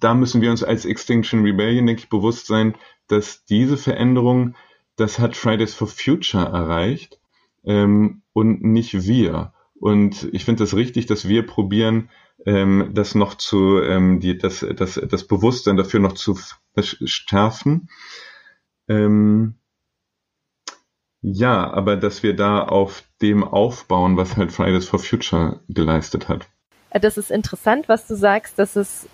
[0.00, 2.76] da müssen wir uns als Extinction Rebellion, denke ich, bewusst sein,
[3.08, 4.54] dass diese Veränderung,
[4.96, 7.20] das hat Fridays for Future erreicht
[7.64, 9.52] ähm, und nicht wir.
[9.74, 12.10] Und ich finde das richtig, dass wir probieren,
[12.46, 16.38] ähm, das noch zu, ähm, die, das, das, das Bewusstsein dafür noch zu
[16.80, 17.88] schärfen.
[18.88, 19.56] Ähm,
[21.20, 26.48] ja, aber dass wir da auf dem aufbauen, was halt Fridays for Future geleistet hat.
[27.00, 29.06] Das ist interessant, was du sagst, dass es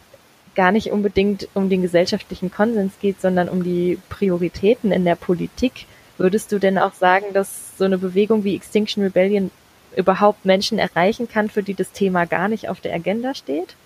[0.54, 5.86] gar nicht unbedingt um den gesellschaftlichen Konsens geht, sondern um die Prioritäten in der Politik.
[6.16, 9.52] Würdest du denn auch sagen, dass so eine Bewegung wie Extinction Rebellion
[9.96, 13.76] überhaupt Menschen erreichen kann, für die das Thema gar nicht auf der Agenda steht?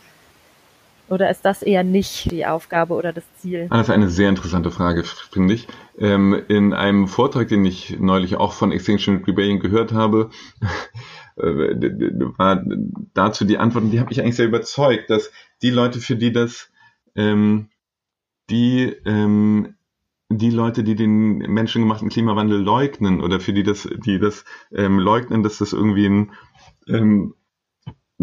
[1.12, 3.68] Oder ist das eher nicht die Aufgabe oder das Ziel?
[3.68, 5.68] Das ist eine sehr interessante Frage, finde ich.
[5.98, 10.31] Ähm, in einem Vortrag, den ich neulich auch von Extinction Rebellion gehört habe,
[11.37, 12.64] äh, war
[13.12, 16.33] dazu die Antwort, und die habe ich eigentlich sehr überzeugt, dass die Leute, für die
[16.33, 16.70] das,
[17.14, 17.68] ähm,
[18.48, 19.75] die ähm,
[20.31, 25.42] die Leute, die den menschengemachten Klimawandel leugnen oder für die das, die das ähm, leugnen,
[25.42, 26.33] dass das irgendwie ein,
[26.88, 27.35] ähm,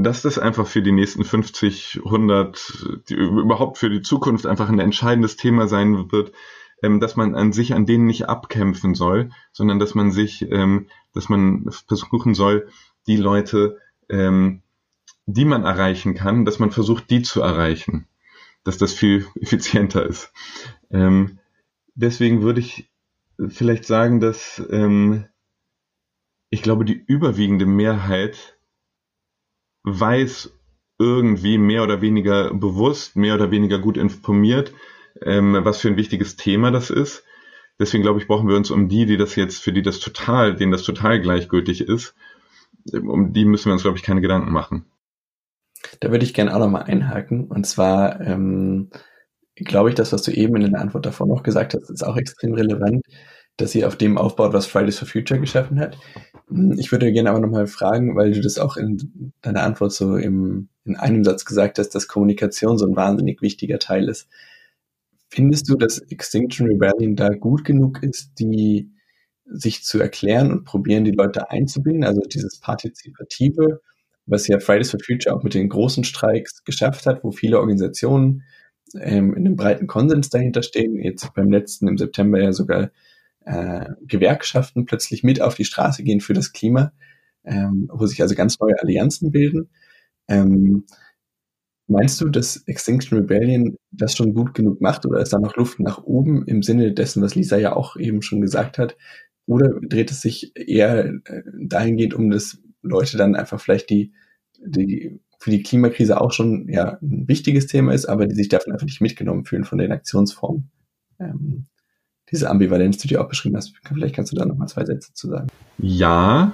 [0.04, 4.80] dass das einfach für die nächsten 50, 100, die, überhaupt für die Zukunft einfach ein
[4.80, 6.32] entscheidendes Thema sein wird,
[6.82, 10.88] ähm, dass man an sich an denen nicht abkämpfen soll, sondern dass man sich, ähm,
[11.14, 12.70] dass man versuchen soll,
[13.08, 14.62] die Leute, ähm,
[15.26, 18.08] die man erreichen kann, dass man versucht, die zu erreichen,
[18.64, 20.32] dass das viel effizienter ist.
[20.92, 21.40] Ähm,
[21.96, 22.90] deswegen würde ich
[23.50, 25.26] vielleicht sagen, dass ähm,
[26.50, 28.59] ich glaube, die überwiegende Mehrheit
[29.84, 30.52] weiß
[30.98, 34.74] irgendwie mehr oder weniger bewusst, mehr oder weniger gut informiert,
[35.22, 37.24] ähm, was für ein wichtiges Thema das ist.
[37.80, 40.56] Deswegen glaube ich, brauchen wir uns um die, die das jetzt, für die das total,
[40.56, 42.14] denen das total gleichgültig ist,
[42.94, 44.86] um die müssen wir uns, glaube ich, keine Gedanken machen.
[46.02, 47.48] Da würde ich gerne auch nochmal einhaken.
[47.48, 48.90] Und zwar ähm,
[49.56, 52.18] glaube ich, das, was du eben in der Antwort davor noch gesagt hast, ist auch
[52.18, 53.06] extrem relevant,
[53.62, 55.98] dass sie auf dem aufbaut, was Fridays for Future geschaffen hat.
[56.48, 60.16] Hm, ich würde gerne aber nochmal fragen, weil du das auch in deiner Antwort so
[60.16, 64.28] im, in einem Satz gesagt hast, dass Kommunikation so ein wahnsinnig wichtiger Teil ist.
[65.30, 68.92] Findest du, dass Extinction Rebellion da gut genug ist, die
[69.46, 72.04] sich zu erklären und probieren, die Leute einzubinden?
[72.04, 73.82] Also dieses Partizipative,
[74.26, 78.44] was ja Fridays for Future auch mit den großen Streiks geschafft hat, wo viele Organisationen
[78.96, 80.96] ähm, in einem breiten Konsens dahinter stehen.
[80.96, 82.90] Jetzt beim letzten im September ja sogar
[83.46, 86.92] äh, Gewerkschaften plötzlich mit auf die Straße gehen für das Klima,
[87.44, 89.70] ähm, wo sich also ganz neue Allianzen bilden.
[90.28, 90.86] Ähm,
[91.88, 95.80] meinst du, dass Extinction Rebellion das schon gut genug macht oder ist da noch Luft
[95.80, 98.96] nach oben im Sinne dessen, was Lisa ja auch eben schon gesagt hat?
[99.48, 104.14] Oder dreht es sich eher äh, dahingehend um, dass Leute dann einfach vielleicht die,
[104.64, 108.74] die für die Klimakrise auch schon ja ein wichtiges Thema ist, aber die sich davon
[108.74, 110.70] einfach nicht mitgenommen fühlen von den Aktionsformen.
[111.20, 111.66] Ähm,
[112.32, 115.28] diese Ambivalenz, die du auch beschrieben hast, vielleicht kannst du da nochmal zwei Sätze zu
[115.28, 115.48] sagen.
[115.78, 116.52] Ja,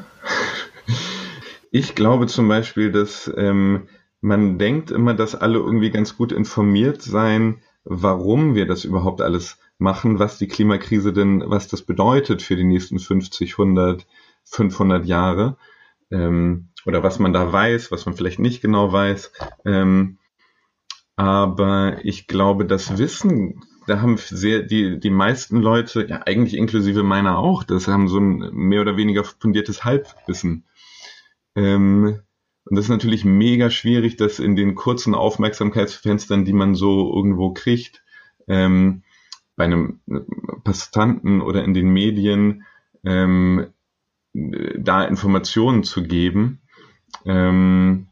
[1.72, 3.88] ich glaube zum Beispiel, dass ähm,
[4.22, 9.60] man denkt immer, dass alle irgendwie ganz gut informiert seien, warum wir das überhaupt alles
[9.78, 14.08] machen, was die Klimakrise denn, was das bedeutet für die nächsten 50, 100,
[14.46, 15.58] 500 Jahre.
[16.12, 19.32] Ähm, oder was man da weiß, was man vielleicht nicht genau weiß.
[19.66, 20.18] Ähm,
[21.16, 27.04] aber ich glaube, das Wissen, da haben sehr die die meisten Leute, ja eigentlich inklusive
[27.04, 30.66] meiner auch, das haben so ein mehr oder weniger fundiertes Halbwissen.
[31.56, 32.20] Ähm,
[32.66, 37.54] und das ist natürlich mega schwierig, das in den kurzen Aufmerksamkeitsfenstern, die man so irgendwo
[37.54, 38.04] kriegt,
[38.48, 39.04] ähm,
[39.56, 40.00] bei einem
[40.64, 42.66] Passanten oder in den Medien,
[43.04, 43.68] ähm,
[44.34, 46.62] da Informationen zu geben.
[47.24, 48.08] Ähm,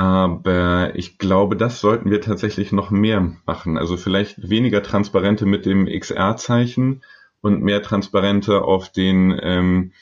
[0.00, 3.76] aber ich glaube, das sollten wir tatsächlich noch mehr machen.
[3.76, 7.02] Also vielleicht weniger Transparente mit dem XR-Zeichen
[7.42, 9.92] und mehr Transparente auf den, ähm,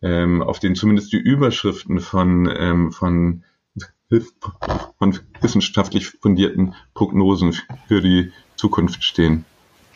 [0.00, 3.44] ähm, auf den zumindest die Überschriften von, ähm, von,
[4.98, 7.54] von wissenschaftlich fundierten Prognosen
[7.86, 9.44] für die Zukunft stehen.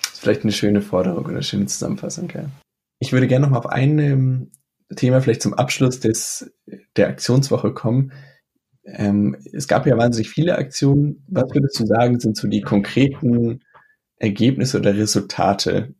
[0.02, 2.50] Das ist vielleicht eine schöne Forderung oder eine schöne Zusammenfassung, ja.
[2.98, 4.50] Ich würde gerne noch mal auf ein ähm,
[4.94, 6.52] Thema vielleicht zum Abschluss des,
[6.96, 8.12] der Aktionswoche kommen.
[8.84, 11.24] Ähm, es gab ja wahnsinnig viele Aktionen.
[11.28, 13.60] Was würdest du sagen, sind so die konkreten
[14.16, 15.94] Ergebnisse oder Resultate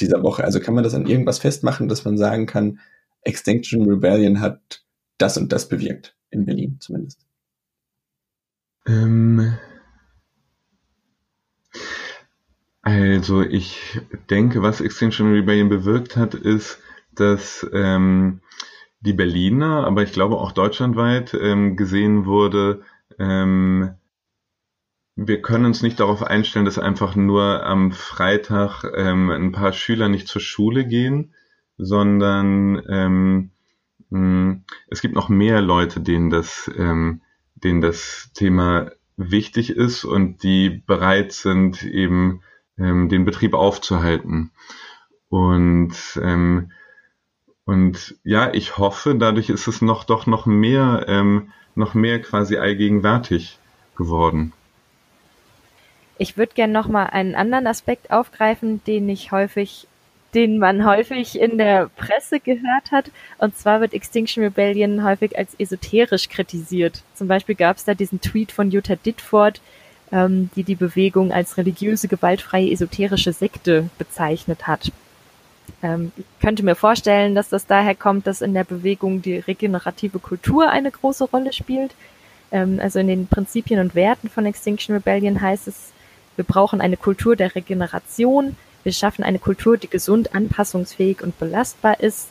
[0.00, 0.44] dieser Woche?
[0.44, 2.80] Also kann man das an irgendwas festmachen, dass man sagen kann,
[3.22, 4.82] Extinction Rebellion hat
[5.18, 7.20] das und das bewirkt, in Berlin zumindest?
[8.86, 9.58] Ähm,
[12.82, 16.78] also ich denke, was Extinction Rebellion bewirkt hat, ist,
[17.14, 18.40] dass ähm,
[19.00, 22.82] die Berliner, aber ich glaube auch deutschlandweit ähm, gesehen wurde,
[23.18, 23.94] ähm,
[25.16, 30.08] wir können uns nicht darauf einstellen, dass einfach nur am Freitag ähm, ein paar Schüler
[30.08, 31.34] nicht zur Schule gehen,
[31.76, 33.50] sondern ähm,
[34.10, 37.22] mh, es gibt noch mehr Leute, denen das, ähm,
[37.54, 42.42] denen das Thema wichtig ist und die bereit sind, eben
[42.78, 44.52] ähm, den Betrieb aufzuhalten.
[45.28, 46.72] Und ähm,
[47.64, 52.56] und ja, ich hoffe, dadurch ist es noch doch noch mehr, ähm, noch mehr quasi
[52.56, 53.58] allgegenwärtig
[53.96, 54.52] geworden.
[56.18, 59.86] Ich würde gerne noch mal einen anderen Aspekt aufgreifen, den ich häufig,
[60.34, 63.10] den man häufig in der Presse gehört hat.
[63.38, 67.02] Und zwar wird Extinction Rebellion häufig als esoterisch kritisiert.
[67.14, 69.60] Zum Beispiel gab es da diesen Tweet von Jutta Ditford,
[70.12, 74.92] ähm, die die Bewegung als religiöse, gewaltfreie, esoterische Sekte bezeichnet hat.
[75.82, 80.18] Ähm, ich könnte mir vorstellen, dass das daher kommt, dass in der Bewegung die regenerative
[80.18, 81.94] Kultur eine große Rolle spielt.
[82.52, 85.92] Ähm, also in den Prinzipien und Werten von Extinction Rebellion heißt es,
[86.36, 88.56] wir brauchen eine Kultur der Regeneration.
[88.82, 92.28] Wir schaffen eine Kultur, die gesund, anpassungsfähig und belastbar ist.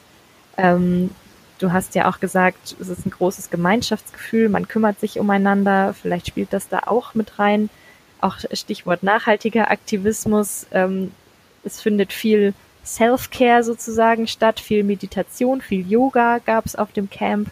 [0.57, 1.11] Ähm,
[1.59, 5.93] du hast ja auch gesagt, es ist ein großes Gemeinschaftsgefühl, man kümmert sich umeinander.
[5.93, 7.69] Vielleicht spielt das da auch mit rein.
[8.21, 10.65] Auch Stichwort nachhaltiger Aktivismus.
[10.71, 11.11] Ähm,
[11.63, 12.53] es findet viel
[12.95, 17.49] Self-Care sozusagen statt, viel Meditation, viel Yoga gab es auf dem Camp.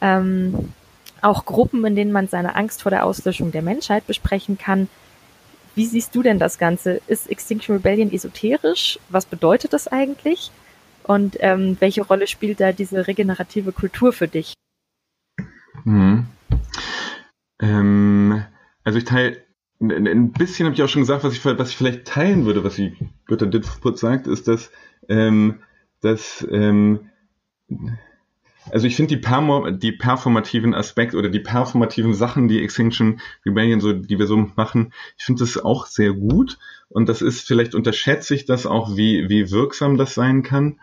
[0.00, 0.72] Ähm,
[1.20, 4.88] auch Gruppen, in denen man seine Angst vor der Auslöschung der Menschheit besprechen kann.
[5.74, 7.00] Wie siehst du denn das Ganze?
[7.06, 8.98] Ist Extinction Rebellion esoterisch?
[9.08, 10.50] Was bedeutet das eigentlich?
[11.04, 14.54] Und ähm, welche Rolle spielt da diese regenerative Kultur für dich?
[15.84, 16.26] Hm.
[17.60, 18.44] Ähm,
[18.84, 19.42] also ich teile
[19.90, 22.76] ein bisschen habe ich auch schon gesagt, was ich, was ich vielleicht teilen würde, was
[22.76, 24.70] die Götter Ditfurt sagt, ist, dass,
[25.08, 25.60] ähm,
[26.00, 27.10] dass ähm,
[28.70, 33.92] also ich finde die, die performativen Aspekte oder die performativen Sachen, die Extinction Rebellion so,
[33.92, 36.58] die wir so machen, ich finde das auch sehr gut.
[36.88, 40.80] Und das ist, vielleicht unterschätze ich das auch, wie, wie wirksam das sein kann.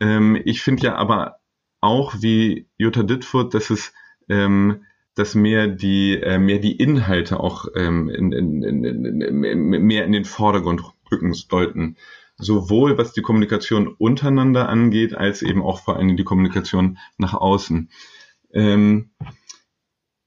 [0.00, 1.40] Ähm, ich finde ja aber
[1.80, 3.92] auch, wie Jutta Ditfurt, dass es
[4.28, 4.84] ähm,
[5.14, 10.24] dass mehr die, äh, mehr die Inhalte auch ähm, in, in, in, mehr in den
[10.24, 11.96] Vordergrund rücken sollten.
[12.36, 17.90] Sowohl was die Kommunikation untereinander angeht, als eben auch vor allem die Kommunikation nach außen.
[18.52, 19.10] Ähm,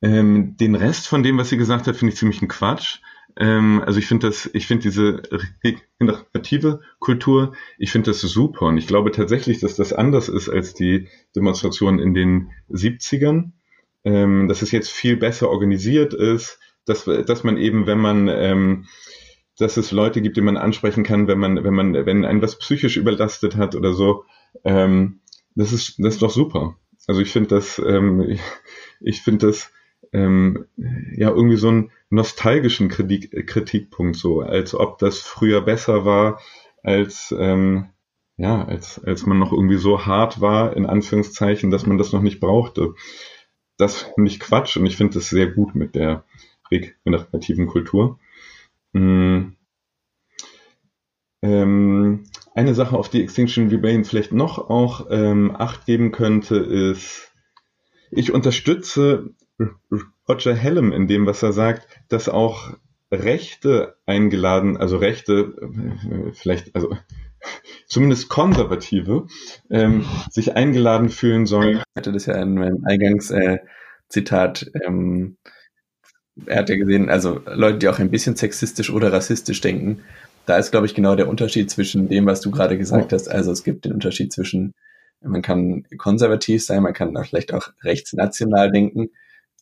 [0.02, 3.00] ähm, den Rest von dem, was sie gesagt hat, finde ich ziemlich ein Quatsch.
[3.36, 5.22] Ähm, also ich finde das, ich finde diese
[5.64, 10.74] regenerative Kultur, ich finde das super und ich glaube tatsächlich, dass das anders ist als
[10.74, 13.52] die Demonstration in den 70ern
[14.08, 18.86] ähm, dass es jetzt viel besser organisiert ist, dass, dass man eben, wenn man, ähm,
[19.58, 22.58] dass es Leute gibt, die man ansprechen kann, wenn man, wenn man, wenn ein was
[22.58, 24.24] psychisch überlastet hat oder so,
[24.64, 25.20] ähm,
[25.56, 26.78] das ist, das ist doch super.
[27.08, 28.40] Also ich finde das, ähm,
[29.02, 29.72] ich, finde das
[30.14, 36.40] ähm, ja irgendwie so einen nostalgischen Kritik, Kritikpunkt so, als ob das früher besser war,
[36.82, 37.90] als ähm,
[38.38, 42.22] ja, als als man noch irgendwie so hart war in Anführungszeichen, dass man das noch
[42.22, 42.94] nicht brauchte
[43.78, 46.24] das finde ich Quatsch und ich finde das sehr gut mit der
[46.72, 48.20] regenerativen Kultur.
[48.94, 49.56] Mhm.
[51.42, 52.24] Ähm,
[52.56, 57.32] eine Sache, auf die Extinction Rebellion vielleicht noch auch ähm, Acht geben könnte, ist,
[58.10, 59.36] ich unterstütze
[60.28, 62.74] Roger Hallam in dem, was er sagt, dass auch
[63.12, 66.98] Rechte eingeladen, also Rechte, äh, vielleicht, also
[67.88, 69.28] zumindest Konservative,
[69.70, 71.78] ähm, sich eingeladen fühlen sollen.
[71.78, 74.72] Ich hatte das ja in meinem Eingangszitat.
[74.74, 75.38] Äh, ähm,
[76.46, 80.04] er hat ja gesehen, also Leute, die auch ein bisschen sexistisch oder rassistisch denken,
[80.46, 83.28] da ist, glaube ich, genau der Unterschied zwischen dem, was du gerade gesagt hast.
[83.28, 84.74] Also es gibt den Unterschied zwischen,
[85.22, 89.10] man kann konservativ sein, man kann auch vielleicht auch rechtsnational denken,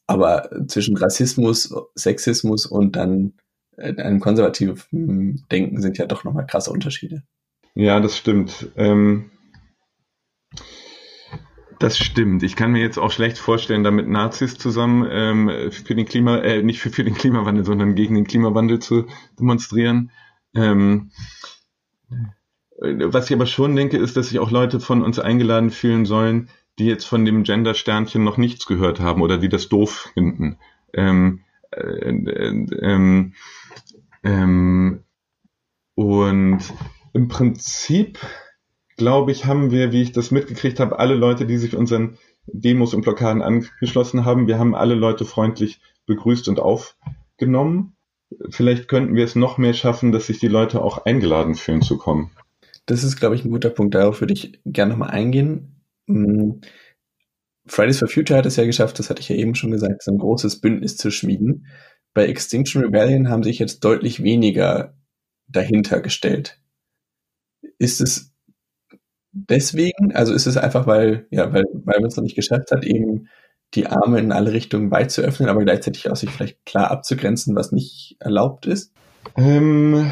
[0.05, 3.33] aber zwischen Rassismus, Sexismus und dann
[3.77, 7.23] äh, einem konservativen Denken sind ja doch nochmal krasse Unterschiede.
[7.75, 8.71] Ja, das stimmt.
[8.77, 9.31] Ähm,
[11.79, 12.41] das stimmt.
[12.43, 16.37] Ich kann mir jetzt auch schlecht vorstellen, da mit Nazis zusammen ähm, für den Klima,
[16.37, 19.07] äh, nicht für, für den Klimawandel, sondern gegen den Klimawandel zu
[19.37, 20.11] demonstrieren.
[20.55, 21.11] Ähm,
[22.79, 26.49] was ich aber schon denke, ist, dass sich auch Leute von uns eingeladen fühlen sollen,
[26.79, 30.57] die jetzt von dem Gender-Sternchen noch nichts gehört haben oder die das doof finden.
[30.93, 33.33] Ähm, äh, äh, ähm,
[34.23, 35.03] ähm,
[35.95, 36.59] und
[37.15, 38.19] im Prinzip
[38.97, 42.93] glaube ich, haben wir, wie ich das mitgekriegt habe, alle Leute, die sich unseren Demos
[42.93, 47.95] und Blockaden angeschlossen haben, wir haben alle Leute freundlich begrüßt und aufgenommen.
[48.49, 51.97] Vielleicht könnten wir es noch mehr schaffen, dass sich die Leute auch eingeladen fühlen zu
[51.97, 52.31] kommen.
[52.85, 53.95] Das ist, glaube ich, ein guter Punkt.
[53.95, 55.81] Darauf würde ich gerne nochmal eingehen.
[56.07, 56.59] Hm.
[57.65, 60.11] Fridays for Future hat es ja geschafft, das hatte ich ja eben schon gesagt, so
[60.11, 61.67] ein großes Bündnis zu schmieden.
[62.13, 64.93] Bei Extinction Rebellion haben sich jetzt deutlich weniger
[65.47, 66.59] dahinter gestellt.
[67.77, 68.33] Ist es
[69.31, 72.85] deswegen, also ist es einfach, weil, ja, weil, weil man es noch nicht geschafft hat,
[72.85, 73.27] eben
[73.73, 77.55] die Arme in alle Richtungen weit zu öffnen, aber gleichzeitig auch sich vielleicht klar abzugrenzen,
[77.55, 78.93] was nicht erlaubt ist?
[79.35, 80.11] Ähm,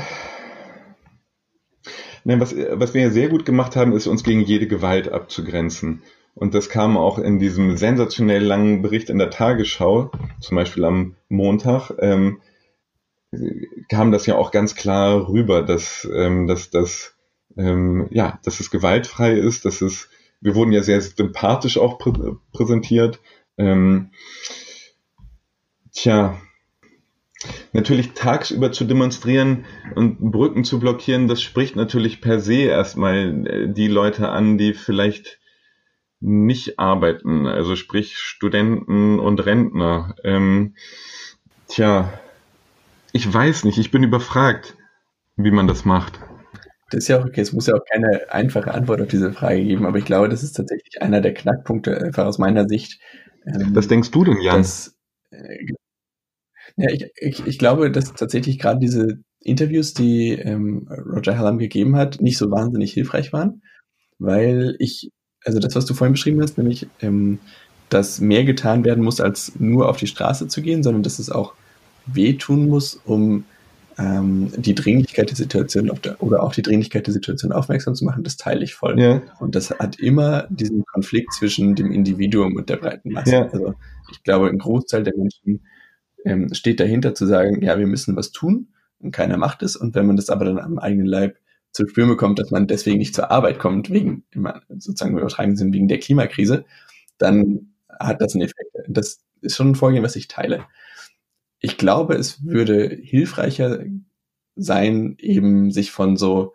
[2.23, 6.01] ne, was, was wir ja sehr gut gemacht haben, ist uns gegen jede Gewalt abzugrenzen.
[6.35, 10.11] Und das kam auch in diesem sensationell langen Bericht in der Tagesschau,
[10.41, 12.41] zum Beispiel am Montag, ähm,
[13.89, 17.12] kam das ja auch ganz klar rüber, dass, ähm, dass, dass,
[17.57, 20.09] ähm, ja, dass es gewaltfrei ist, dass es,
[20.41, 22.13] wir wurden ja sehr sympathisch auch prä
[22.51, 23.19] präsentiert.
[23.57, 24.11] Ähm,
[25.91, 26.39] tja,
[27.71, 33.73] natürlich tagsüber zu demonstrieren und Brücken zu blockieren, das spricht natürlich per se erstmal äh,
[33.73, 35.39] die Leute an, die vielleicht
[36.19, 40.15] nicht arbeiten, also sprich Studenten und Rentner.
[40.23, 40.75] Ähm,
[41.67, 42.13] tja,
[43.11, 44.75] ich weiß nicht, ich bin überfragt,
[45.35, 46.19] wie man das macht.
[46.93, 49.63] Das ist ja auch okay, es muss ja auch keine einfache Antwort auf diese Frage
[49.63, 52.99] geben, aber ich glaube, das ist tatsächlich einer der Knackpunkte, einfach aus meiner Sicht.
[53.45, 54.57] Ähm, Was denkst du denn, Jan?
[54.57, 54.95] Dass,
[55.31, 55.65] äh,
[56.77, 61.95] ja, ich, ich, ich glaube, dass tatsächlich gerade diese Interviews, die ähm, Roger Hallam gegeben
[61.95, 63.61] hat, nicht so wahnsinnig hilfreich waren,
[64.17, 65.11] weil ich
[65.45, 67.39] also das, was du vorhin beschrieben hast, nämlich, ähm,
[67.89, 71.29] dass mehr getan werden muss, als nur auf die Straße zu gehen, sondern dass es
[71.29, 71.53] auch
[72.05, 73.45] wehtun muss, um
[73.97, 78.37] die Dringlichkeit der Situation der, oder auch die Dringlichkeit der Situation aufmerksam zu machen, das
[78.37, 78.99] teile ich voll.
[78.99, 79.21] Ja.
[79.39, 83.31] Und das hat immer diesen Konflikt zwischen dem Individuum und der breiten Masse.
[83.31, 83.49] Ja.
[83.49, 83.75] Also
[84.11, 85.61] ich glaube, ein Großteil der Menschen
[86.25, 89.75] ähm, steht dahinter zu sagen, ja, wir müssen was tun und keiner macht es.
[89.75, 91.37] Und wenn man das aber dann am eigenen Leib
[91.71, 94.23] zu spüren bekommt, dass man deswegen nicht zur Arbeit kommt, wegen,
[94.69, 96.65] sozusagen im übertragenen Sinn, wegen der Klimakrise,
[97.17, 98.71] dann hat das einen Effekt.
[98.87, 100.65] Das ist schon ein Vorgehen, was ich teile.
[101.65, 103.85] Ich glaube, es würde hilfreicher
[104.55, 106.53] sein, eben sich von so,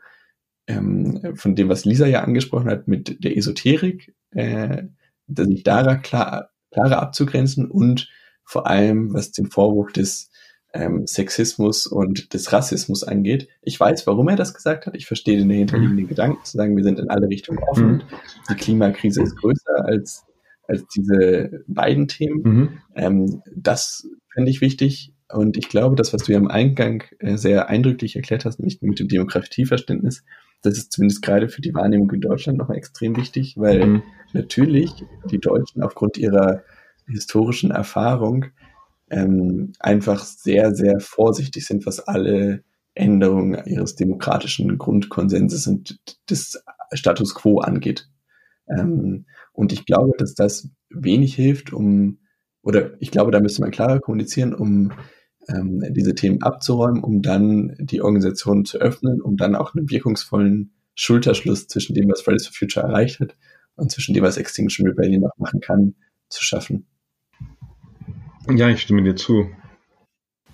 [0.67, 4.83] ähm, von dem, was Lisa ja angesprochen hat, mit der Esoterik, äh,
[5.27, 8.11] sich daran klar, klarer abzugrenzen und
[8.45, 10.31] vor allem, was den Vorwurf des
[10.75, 13.49] ähm, Sexismus und des Rassismus angeht.
[13.63, 14.95] Ich weiß, warum er das gesagt hat.
[14.95, 16.09] Ich verstehe den dahinterliegenden mhm.
[16.09, 17.93] Gedanken, zu sagen, wir sind in alle Richtungen offen.
[17.93, 18.03] Mhm.
[18.51, 20.27] Die Klimakrise ist größer als,
[20.67, 22.43] als diese beiden Themen.
[22.43, 22.69] Mhm.
[22.95, 24.07] Ähm, das
[24.39, 25.13] finde ich wichtig.
[25.29, 28.81] Und ich glaube, das, was du ja im Eingang äh, sehr eindrücklich erklärt hast, nämlich
[28.81, 30.23] mit dem Demokratieverständnis,
[30.63, 34.03] das ist zumindest gerade für die Wahrnehmung in Deutschland nochmal extrem wichtig, weil mhm.
[34.33, 34.93] natürlich
[35.29, 36.63] die Deutschen aufgrund ihrer
[37.09, 38.47] historischen Erfahrung
[39.11, 42.63] ähm, einfach sehr, sehr vorsichtig sind, was alle
[42.95, 45.99] Änderungen ihres demokratischen Grundkonsenses und
[46.31, 48.09] des Status quo angeht.
[48.69, 52.19] Ähm, und ich glaube, dass das wenig hilft, um,
[52.63, 54.93] oder ich glaube, da müsste man klarer kommunizieren, um
[55.49, 60.73] ähm, diese Themen abzuräumen, um dann die Organisation zu öffnen, um dann auch einen wirkungsvollen
[60.95, 63.37] Schulterschluss zwischen dem, was Fridays for Future erreicht hat
[63.77, 65.95] und zwischen dem, was Extinction Rebellion noch machen kann,
[66.29, 66.87] zu schaffen.
[68.51, 69.49] Ja, ich stimme dir zu.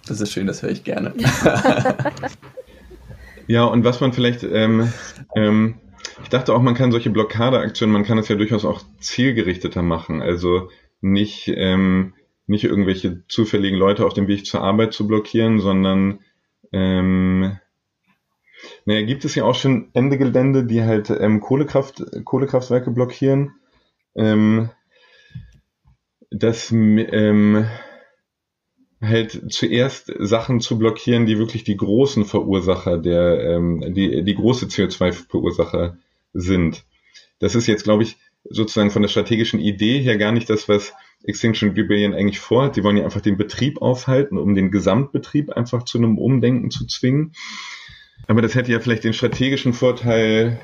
[0.07, 1.15] Das ist schön, das höre ich gerne.
[3.47, 4.93] ja, und was man vielleicht, ähm,
[5.35, 5.77] ähm,
[6.23, 10.21] ich dachte auch, man kann solche Blockadeaktionen, man kann das ja durchaus auch zielgerichteter machen.
[10.21, 10.69] Also
[11.05, 12.15] nicht, ähm,
[12.47, 16.21] nicht irgendwelche zufälligen Leute auf dem Weg zur Arbeit zu blockieren, sondern
[16.73, 17.59] ähm,
[18.87, 23.53] naja, gibt es ja auch schon Ende Gelände, die halt ähm, Kohlekraft, Kohlekraftwerke blockieren.
[24.15, 24.71] Ähm,
[26.31, 27.67] dass ähm,
[29.01, 34.67] halt zuerst Sachen zu blockieren, die wirklich die großen Verursacher der, ähm, die, die große
[34.67, 35.99] CO2-Verursacher
[36.33, 36.85] sind.
[37.39, 40.93] Das ist jetzt, glaube ich, sozusagen von der strategischen Idee her gar nicht das, was
[41.25, 42.77] Extinction Rebellion eigentlich vorhat.
[42.77, 46.87] Die wollen ja einfach den Betrieb aufhalten, um den Gesamtbetrieb einfach zu einem Umdenken zu
[46.87, 47.33] zwingen.
[48.27, 50.61] Aber das hätte ja vielleicht den strategischen Vorteil,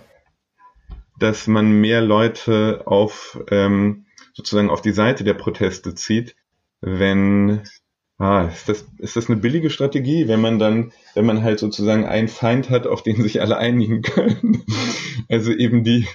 [1.19, 6.37] dass man mehr Leute auf ähm, sozusagen auf die Seite der Proteste zieht,
[6.81, 7.63] wenn
[8.21, 12.05] ah, ist das, ist das eine billige Strategie, wenn man dann, wenn man halt sozusagen
[12.05, 14.63] einen Feind hat, auf den sich alle einigen können.
[15.29, 16.09] Also eben die,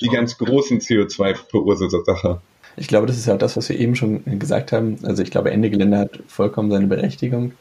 [0.00, 2.40] die ganz großen CO2-Verursacher.
[2.76, 4.98] Ich glaube, das ist ja auch das, was wir eben schon gesagt haben.
[5.02, 7.52] Also ich glaube, Ende Gelände hat vollkommen seine Berechtigung.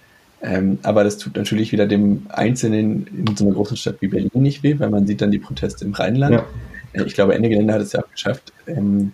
[0.42, 4.30] Ähm, aber das tut natürlich wieder dem Einzelnen in so einer großen Stadt wie Berlin
[4.36, 6.36] nicht weh, weil man sieht dann die Proteste im Rheinland.
[6.36, 6.46] Ja.
[6.94, 9.14] äh, ich glaube, Ende Gelände hat es ja auch geschafft, ähm,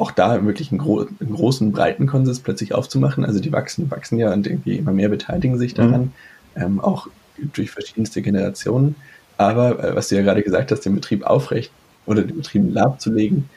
[0.00, 3.24] auch da wirklich einen, gro einen, großen, breiten Konsens plötzlich aufzumachen.
[3.24, 6.12] Also die wachsen, wachsen ja und irgendwie immer mehr beteiligen sich daran,
[6.54, 6.62] mhm.
[6.62, 7.08] ähm, auch
[7.52, 8.96] durch verschiedenste Generationen.
[9.36, 11.72] Aber äh, was du ja gerade gesagt hast, den Betrieb aufrecht
[12.06, 13.48] oder den Betrieb lahmzulegen,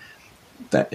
[0.69, 0.85] da,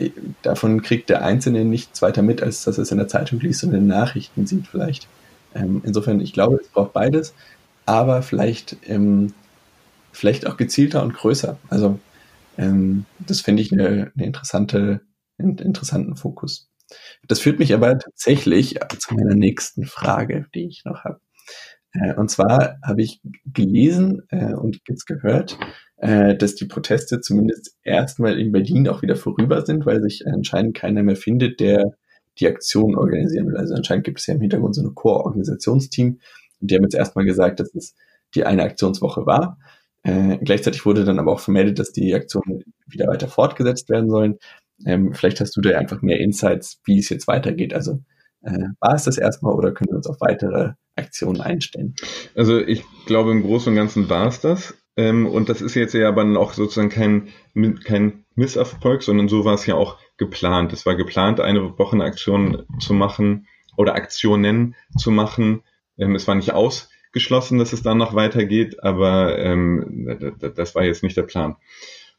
[0.42, 3.64] davon kriegt der Einzelne nichts weiter mit, als dass er es in der Zeitung liest
[3.64, 5.08] und in den Nachrichten sieht vielleicht.
[5.54, 7.34] Ähm, insofern, ich glaube, es braucht beides,
[7.86, 9.32] aber vielleicht, ähm,
[10.12, 11.58] vielleicht auch gezielter und größer.
[11.70, 11.98] Also
[12.58, 15.00] ähm, das finde ich eine, eine interessante,
[15.38, 16.70] interessanten Fokus.
[17.26, 21.20] Das führt mich aber tatsächlich zu meiner nächsten Frage, die ich noch habe.
[21.92, 25.58] Äh, und zwar habe ich gelesen äh, und jetzt gehört,
[25.96, 30.74] äh, dass die Proteste zumindest erstmal in Berlin auch wieder vorüber sind, weil sich anscheinend
[30.74, 31.92] keiner mehr findet, der
[32.38, 33.56] die Aktion organisieren will.
[33.56, 36.20] Also anscheinend gibt es ja im Hintergrund so ein Core-Organisationsteam.
[36.60, 37.94] Und die haben jetzt erstmal gesagt, dass es
[38.34, 39.58] die eine Aktionswoche war.
[40.04, 44.38] Äh, gleichzeitig wurde dann aber auch vermeldet, dass die Aktionen wieder weiter fortgesetzt werden sollen.
[44.86, 47.74] Ähm, vielleicht hast du da einfach mehr Insights, wie es jetzt weitergeht.
[47.74, 48.00] Also
[48.42, 51.94] äh, war es das erstmal oder können wir uns auf weitere Aktionen einstellen?
[52.34, 54.74] Also ich glaube, im Großen und Ganzen war es das.
[54.96, 57.28] Ähm, und das ist jetzt ja aber auch sozusagen kein,
[57.84, 60.72] kein Misserfolg, sondern so war es ja auch geplant.
[60.72, 65.62] Es war geplant, eine Wochenaktion zu machen oder Aktionen zu machen.
[65.98, 71.04] Ähm, es war nicht ausgeschlossen, dass es dann noch weitergeht, aber ähm, das war jetzt
[71.04, 71.56] nicht der Plan.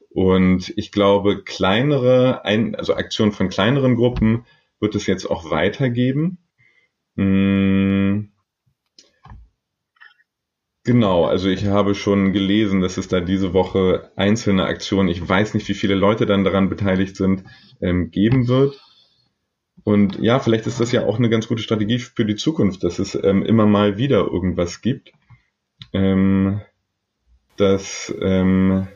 [0.10, 4.45] Und ich glaube, kleinere, also Aktionen von kleineren Gruppen
[4.80, 6.39] wird es jetzt auch weitergeben.
[7.16, 8.32] Hm.
[10.86, 15.53] Genau, also ich habe schon gelesen, dass es da diese Woche einzelne Aktionen, ich weiß
[15.53, 17.43] nicht, wie viele Leute dann daran beteiligt sind,
[17.82, 18.82] ähm, geben wird.
[19.84, 22.97] Und ja, vielleicht ist das ja auch eine ganz gute Strategie für die Zukunft, dass
[22.97, 25.12] es ähm, immer mal wieder irgendwas gibt,
[25.93, 26.62] ähm,
[27.57, 28.88] dass ähm,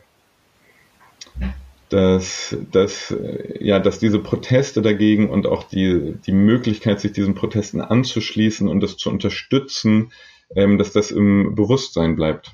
[1.88, 3.14] dass, dass,
[3.60, 8.80] ja, dass diese Proteste dagegen und auch die, die Möglichkeit, sich diesen Protesten anzuschließen und
[8.80, 10.10] das zu unterstützen,
[10.56, 12.52] ähm, dass das im Bewusstsein bleibt.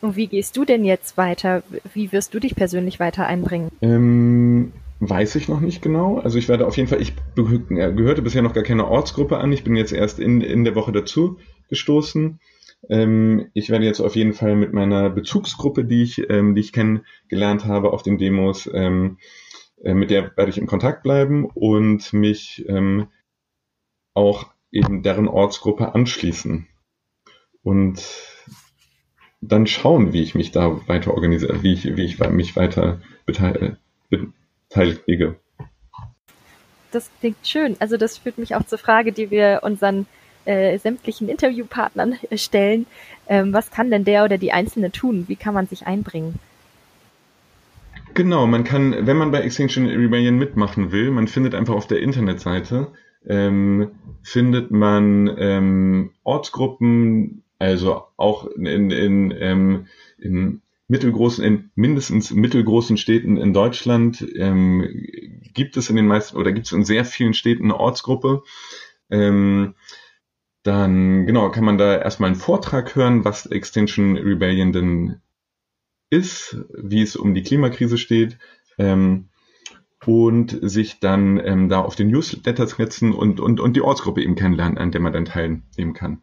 [0.00, 1.62] Und wie gehst du denn jetzt weiter?
[1.92, 3.70] Wie wirst du dich persönlich weiter einbringen?
[3.82, 6.18] Ähm, weiß ich noch nicht genau.
[6.18, 9.52] Also ich werde auf jeden Fall, ich gehörte bisher noch gar keine Ortsgruppe an.
[9.52, 11.38] Ich bin jetzt erst in, in der Woche dazu
[11.68, 12.40] gestoßen.
[12.88, 16.72] Ähm, ich werde jetzt auf jeden Fall mit meiner Bezugsgruppe, die ich, ähm, die ich
[16.72, 19.18] kennengelernt habe auf den Demos, ähm,
[19.82, 23.08] äh, mit der werde ich in Kontakt bleiben und mich ähm,
[24.14, 26.68] auch eben deren Ortsgruppe anschließen.
[27.62, 28.02] Und
[29.40, 33.76] dann schauen, wie ich mich da weiter organisiere, wie ich, wie ich mich weiter beteilige.
[36.90, 37.76] Das klingt schön.
[37.78, 40.06] Also das führt mich auch zur Frage, die wir unseren
[40.44, 42.86] äh, sämtlichen Interviewpartnern stellen.
[43.28, 45.24] Ähm, was kann denn der oder die Einzelne tun?
[45.28, 46.38] Wie kann man sich einbringen?
[48.14, 52.00] Genau, man kann, wenn man bei Extinction Rebellion mitmachen will, man findet einfach auf der
[52.00, 52.88] Internetseite,
[53.26, 59.86] ähm, findet man ähm, Ortsgruppen, also auch in, in, ähm,
[60.18, 64.88] in mittelgroßen, in mindestens mittelgroßen Städten in Deutschland ähm,
[65.54, 68.42] gibt es in den meisten oder gibt es in sehr vielen Städten eine Ortsgruppe.
[69.08, 69.74] Ähm,
[70.62, 75.20] dann genau kann man da erstmal einen Vortrag hören, was Extinction Rebellion denn
[76.10, 78.38] ist, wie es um die Klimakrise steht
[78.78, 79.28] ähm,
[80.04, 84.34] und sich dann ähm, da auf den Newsletter setzen und, und, und die Ortsgruppe eben
[84.34, 86.22] kennenlernen, an der man dann teilnehmen kann.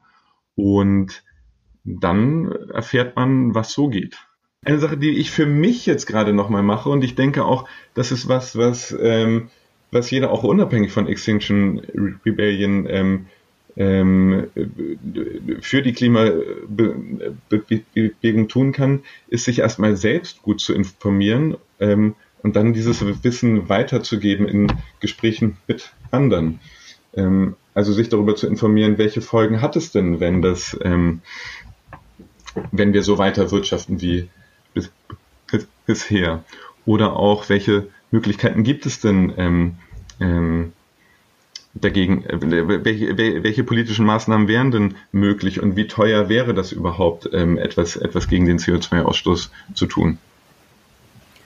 [0.56, 1.24] Und
[1.84, 4.18] dann erfährt man, was so geht.
[4.66, 8.12] Eine Sache, die ich für mich jetzt gerade nochmal mache und ich denke auch, das
[8.12, 9.50] ist was, was, ähm,
[9.92, 11.80] was jeder auch unabhängig von Extinction
[12.26, 13.28] Rebellion ähm,
[13.78, 14.50] für
[15.84, 23.06] die Klimabewegung tun kann, ist sich erstmal selbst gut zu informieren ähm, und dann dieses
[23.24, 26.60] Wissen weiterzugeben in Gesprächen mit anderen.
[27.14, 31.22] Ähm, also sich darüber zu informieren, welche Folgen hat es denn, wenn das, ähm,
[32.72, 34.28] wenn wir so weiter wirtschaften wie
[34.74, 34.92] bis,
[35.52, 36.44] bis, bisher?
[36.88, 39.76] Oder auch, welche Möglichkeiten gibt es denn, ähm,
[40.20, 40.74] ähm,
[41.82, 42.40] dagegen, äh,
[42.84, 47.96] welche, welche politischen Maßnahmen wären denn möglich und wie teuer wäre das überhaupt, ähm, etwas,
[47.96, 50.18] etwas gegen den CO2-Ausstoß zu tun?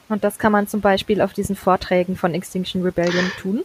[0.10, 3.64] Und das kann man zum Beispiel auf diesen Vorträgen von Extinction Rebellion tun?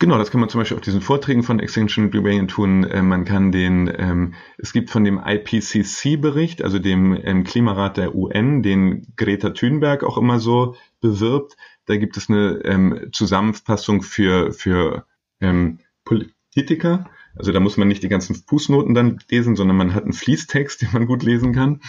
[0.00, 2.84] Genau, das kann man zum Beispiel auf diesen Vorträgen von Extinction Rebellion tun.
[2.84, 8.14] Äh, man kann den, ähm, es gibt von dem IPCC-Bericht, also dem ähm, Klimarat der
[8.14, 11.56] UN, den Greta Thunberg auch immer so bewirbt.
[11.84, 15.04] Da gibt es eine ähm, Zusammenfassung für, für
[15.42, 15.80] ähm,
[16.10, 17.08] Politiker.
[17.36, 20.82] Also da muss man nicht die ganzen Fußnoten dann lesen, sondern man hat einen Fließtext,
[20.82, 21.80] den man gut lesen kann.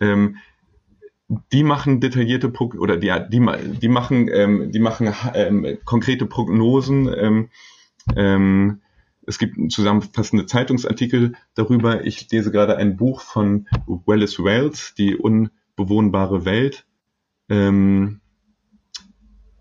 [0.00, 0.36] Ähm,
[1.50, 3.40] die machen detaillierte Pro oder die, die,
[3.80, 7.08] die machen, ähm, die machen ähm, konkrete Prognosen.
[7.16, 7.48] Ähm,
[8.14, 8.82] ähm,
[9.26, 12.04] es gibt zusammenfassende Zeitungsartikel darüber.
[12.04, 16.84] Ich lese gerade ein Buch von Wallace Wells, die unbewohnbare Welt.
[17.48, 18.20] Ähm,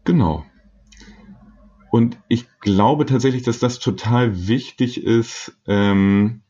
[0.03, 0.45] genau.
[1.91, 6.41] Und ich glaube tatsächlich, dass das total wichtig ist, ähm,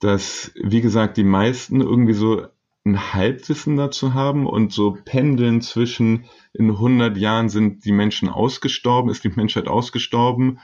[0.00, 2.44] dass, wie gesagt, die meisten irgendwie so
[2.84, 9.10] ein Halbwissen dazu haben und so pendeln zwischen in 100 Jahren sind die Menschen ausgestorben,
[9.10, 10.58] ist die Menschheit ausgestorben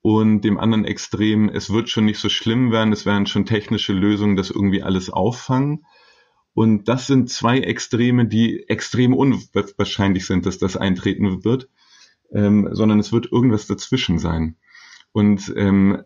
[0.00, 3.92] und dem anderen Extrem, es wird schon nicht so schlimm werden, es werden schon technische
[3.92, 5.84] Lösungen, das irgendwie alles auffangen.
[6.54, 11.68] Und das sind zwei Extreme, die extrem unwahrscheinlich sind, dass das eintreten wird,
[12.32, 14.56] ähm, sondern es wird irgendwas dazwischen sein.
[15.12, 16.02] Und ähm,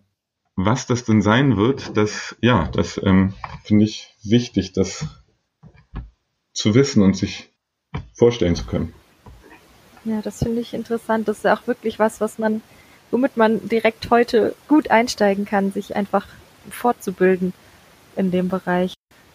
[0.56, 5.06] was das denn sein wird, das, ja, das ähm, finde ich wichtig, das
[6.52, 7.50] zu wissen und sich
[8.14, 8.92] vorstellen zu können.
[10.04, 11.28] Ja, das finde ich interessant.
[11.28, 12.62] Das ist auch wirklich was, was man,
[13.10, 16.26] womit man direkt heute gut einsteigen kann, sich einfach
[16.70, 17.52] fortzubilden
[18.16, 18.94] in dem Bereich.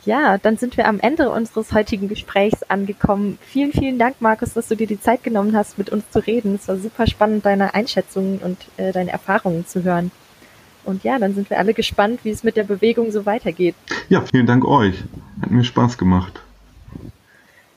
[0.10, 3.38] Ja, dann sind wir am Ende unseres heutigen Gesprächs angekommen.
[3.44, 6.56] Vielen, vielen Dank, Markus, dass du dir die Zeit genommen hast, mit uns zu reden.
[6.56, 10.10] Es war super spannend, deine Einschätzungen und äh, deine Erfahrungen zu hören.
[10.84, 13.76] Und ja, dann sind wir alle gespannt, wie es mit der Bewegung so weitergeht.
[14.10, 14.96] Ja, vielen Dank euch.
[15.44, 16.42] Hat mir Spaß gemacht.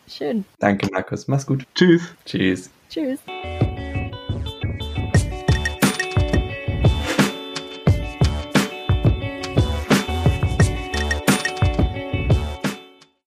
[0.09, 0.47] Schön.
[0.59, 1.29] Danke, Markus.
[1.29, 1.67] Mach's gut.
[1.75, 2.15] Tschüss.
[2.25, 2.71] Tschüss.
[2.89, 3.19] Tschüss.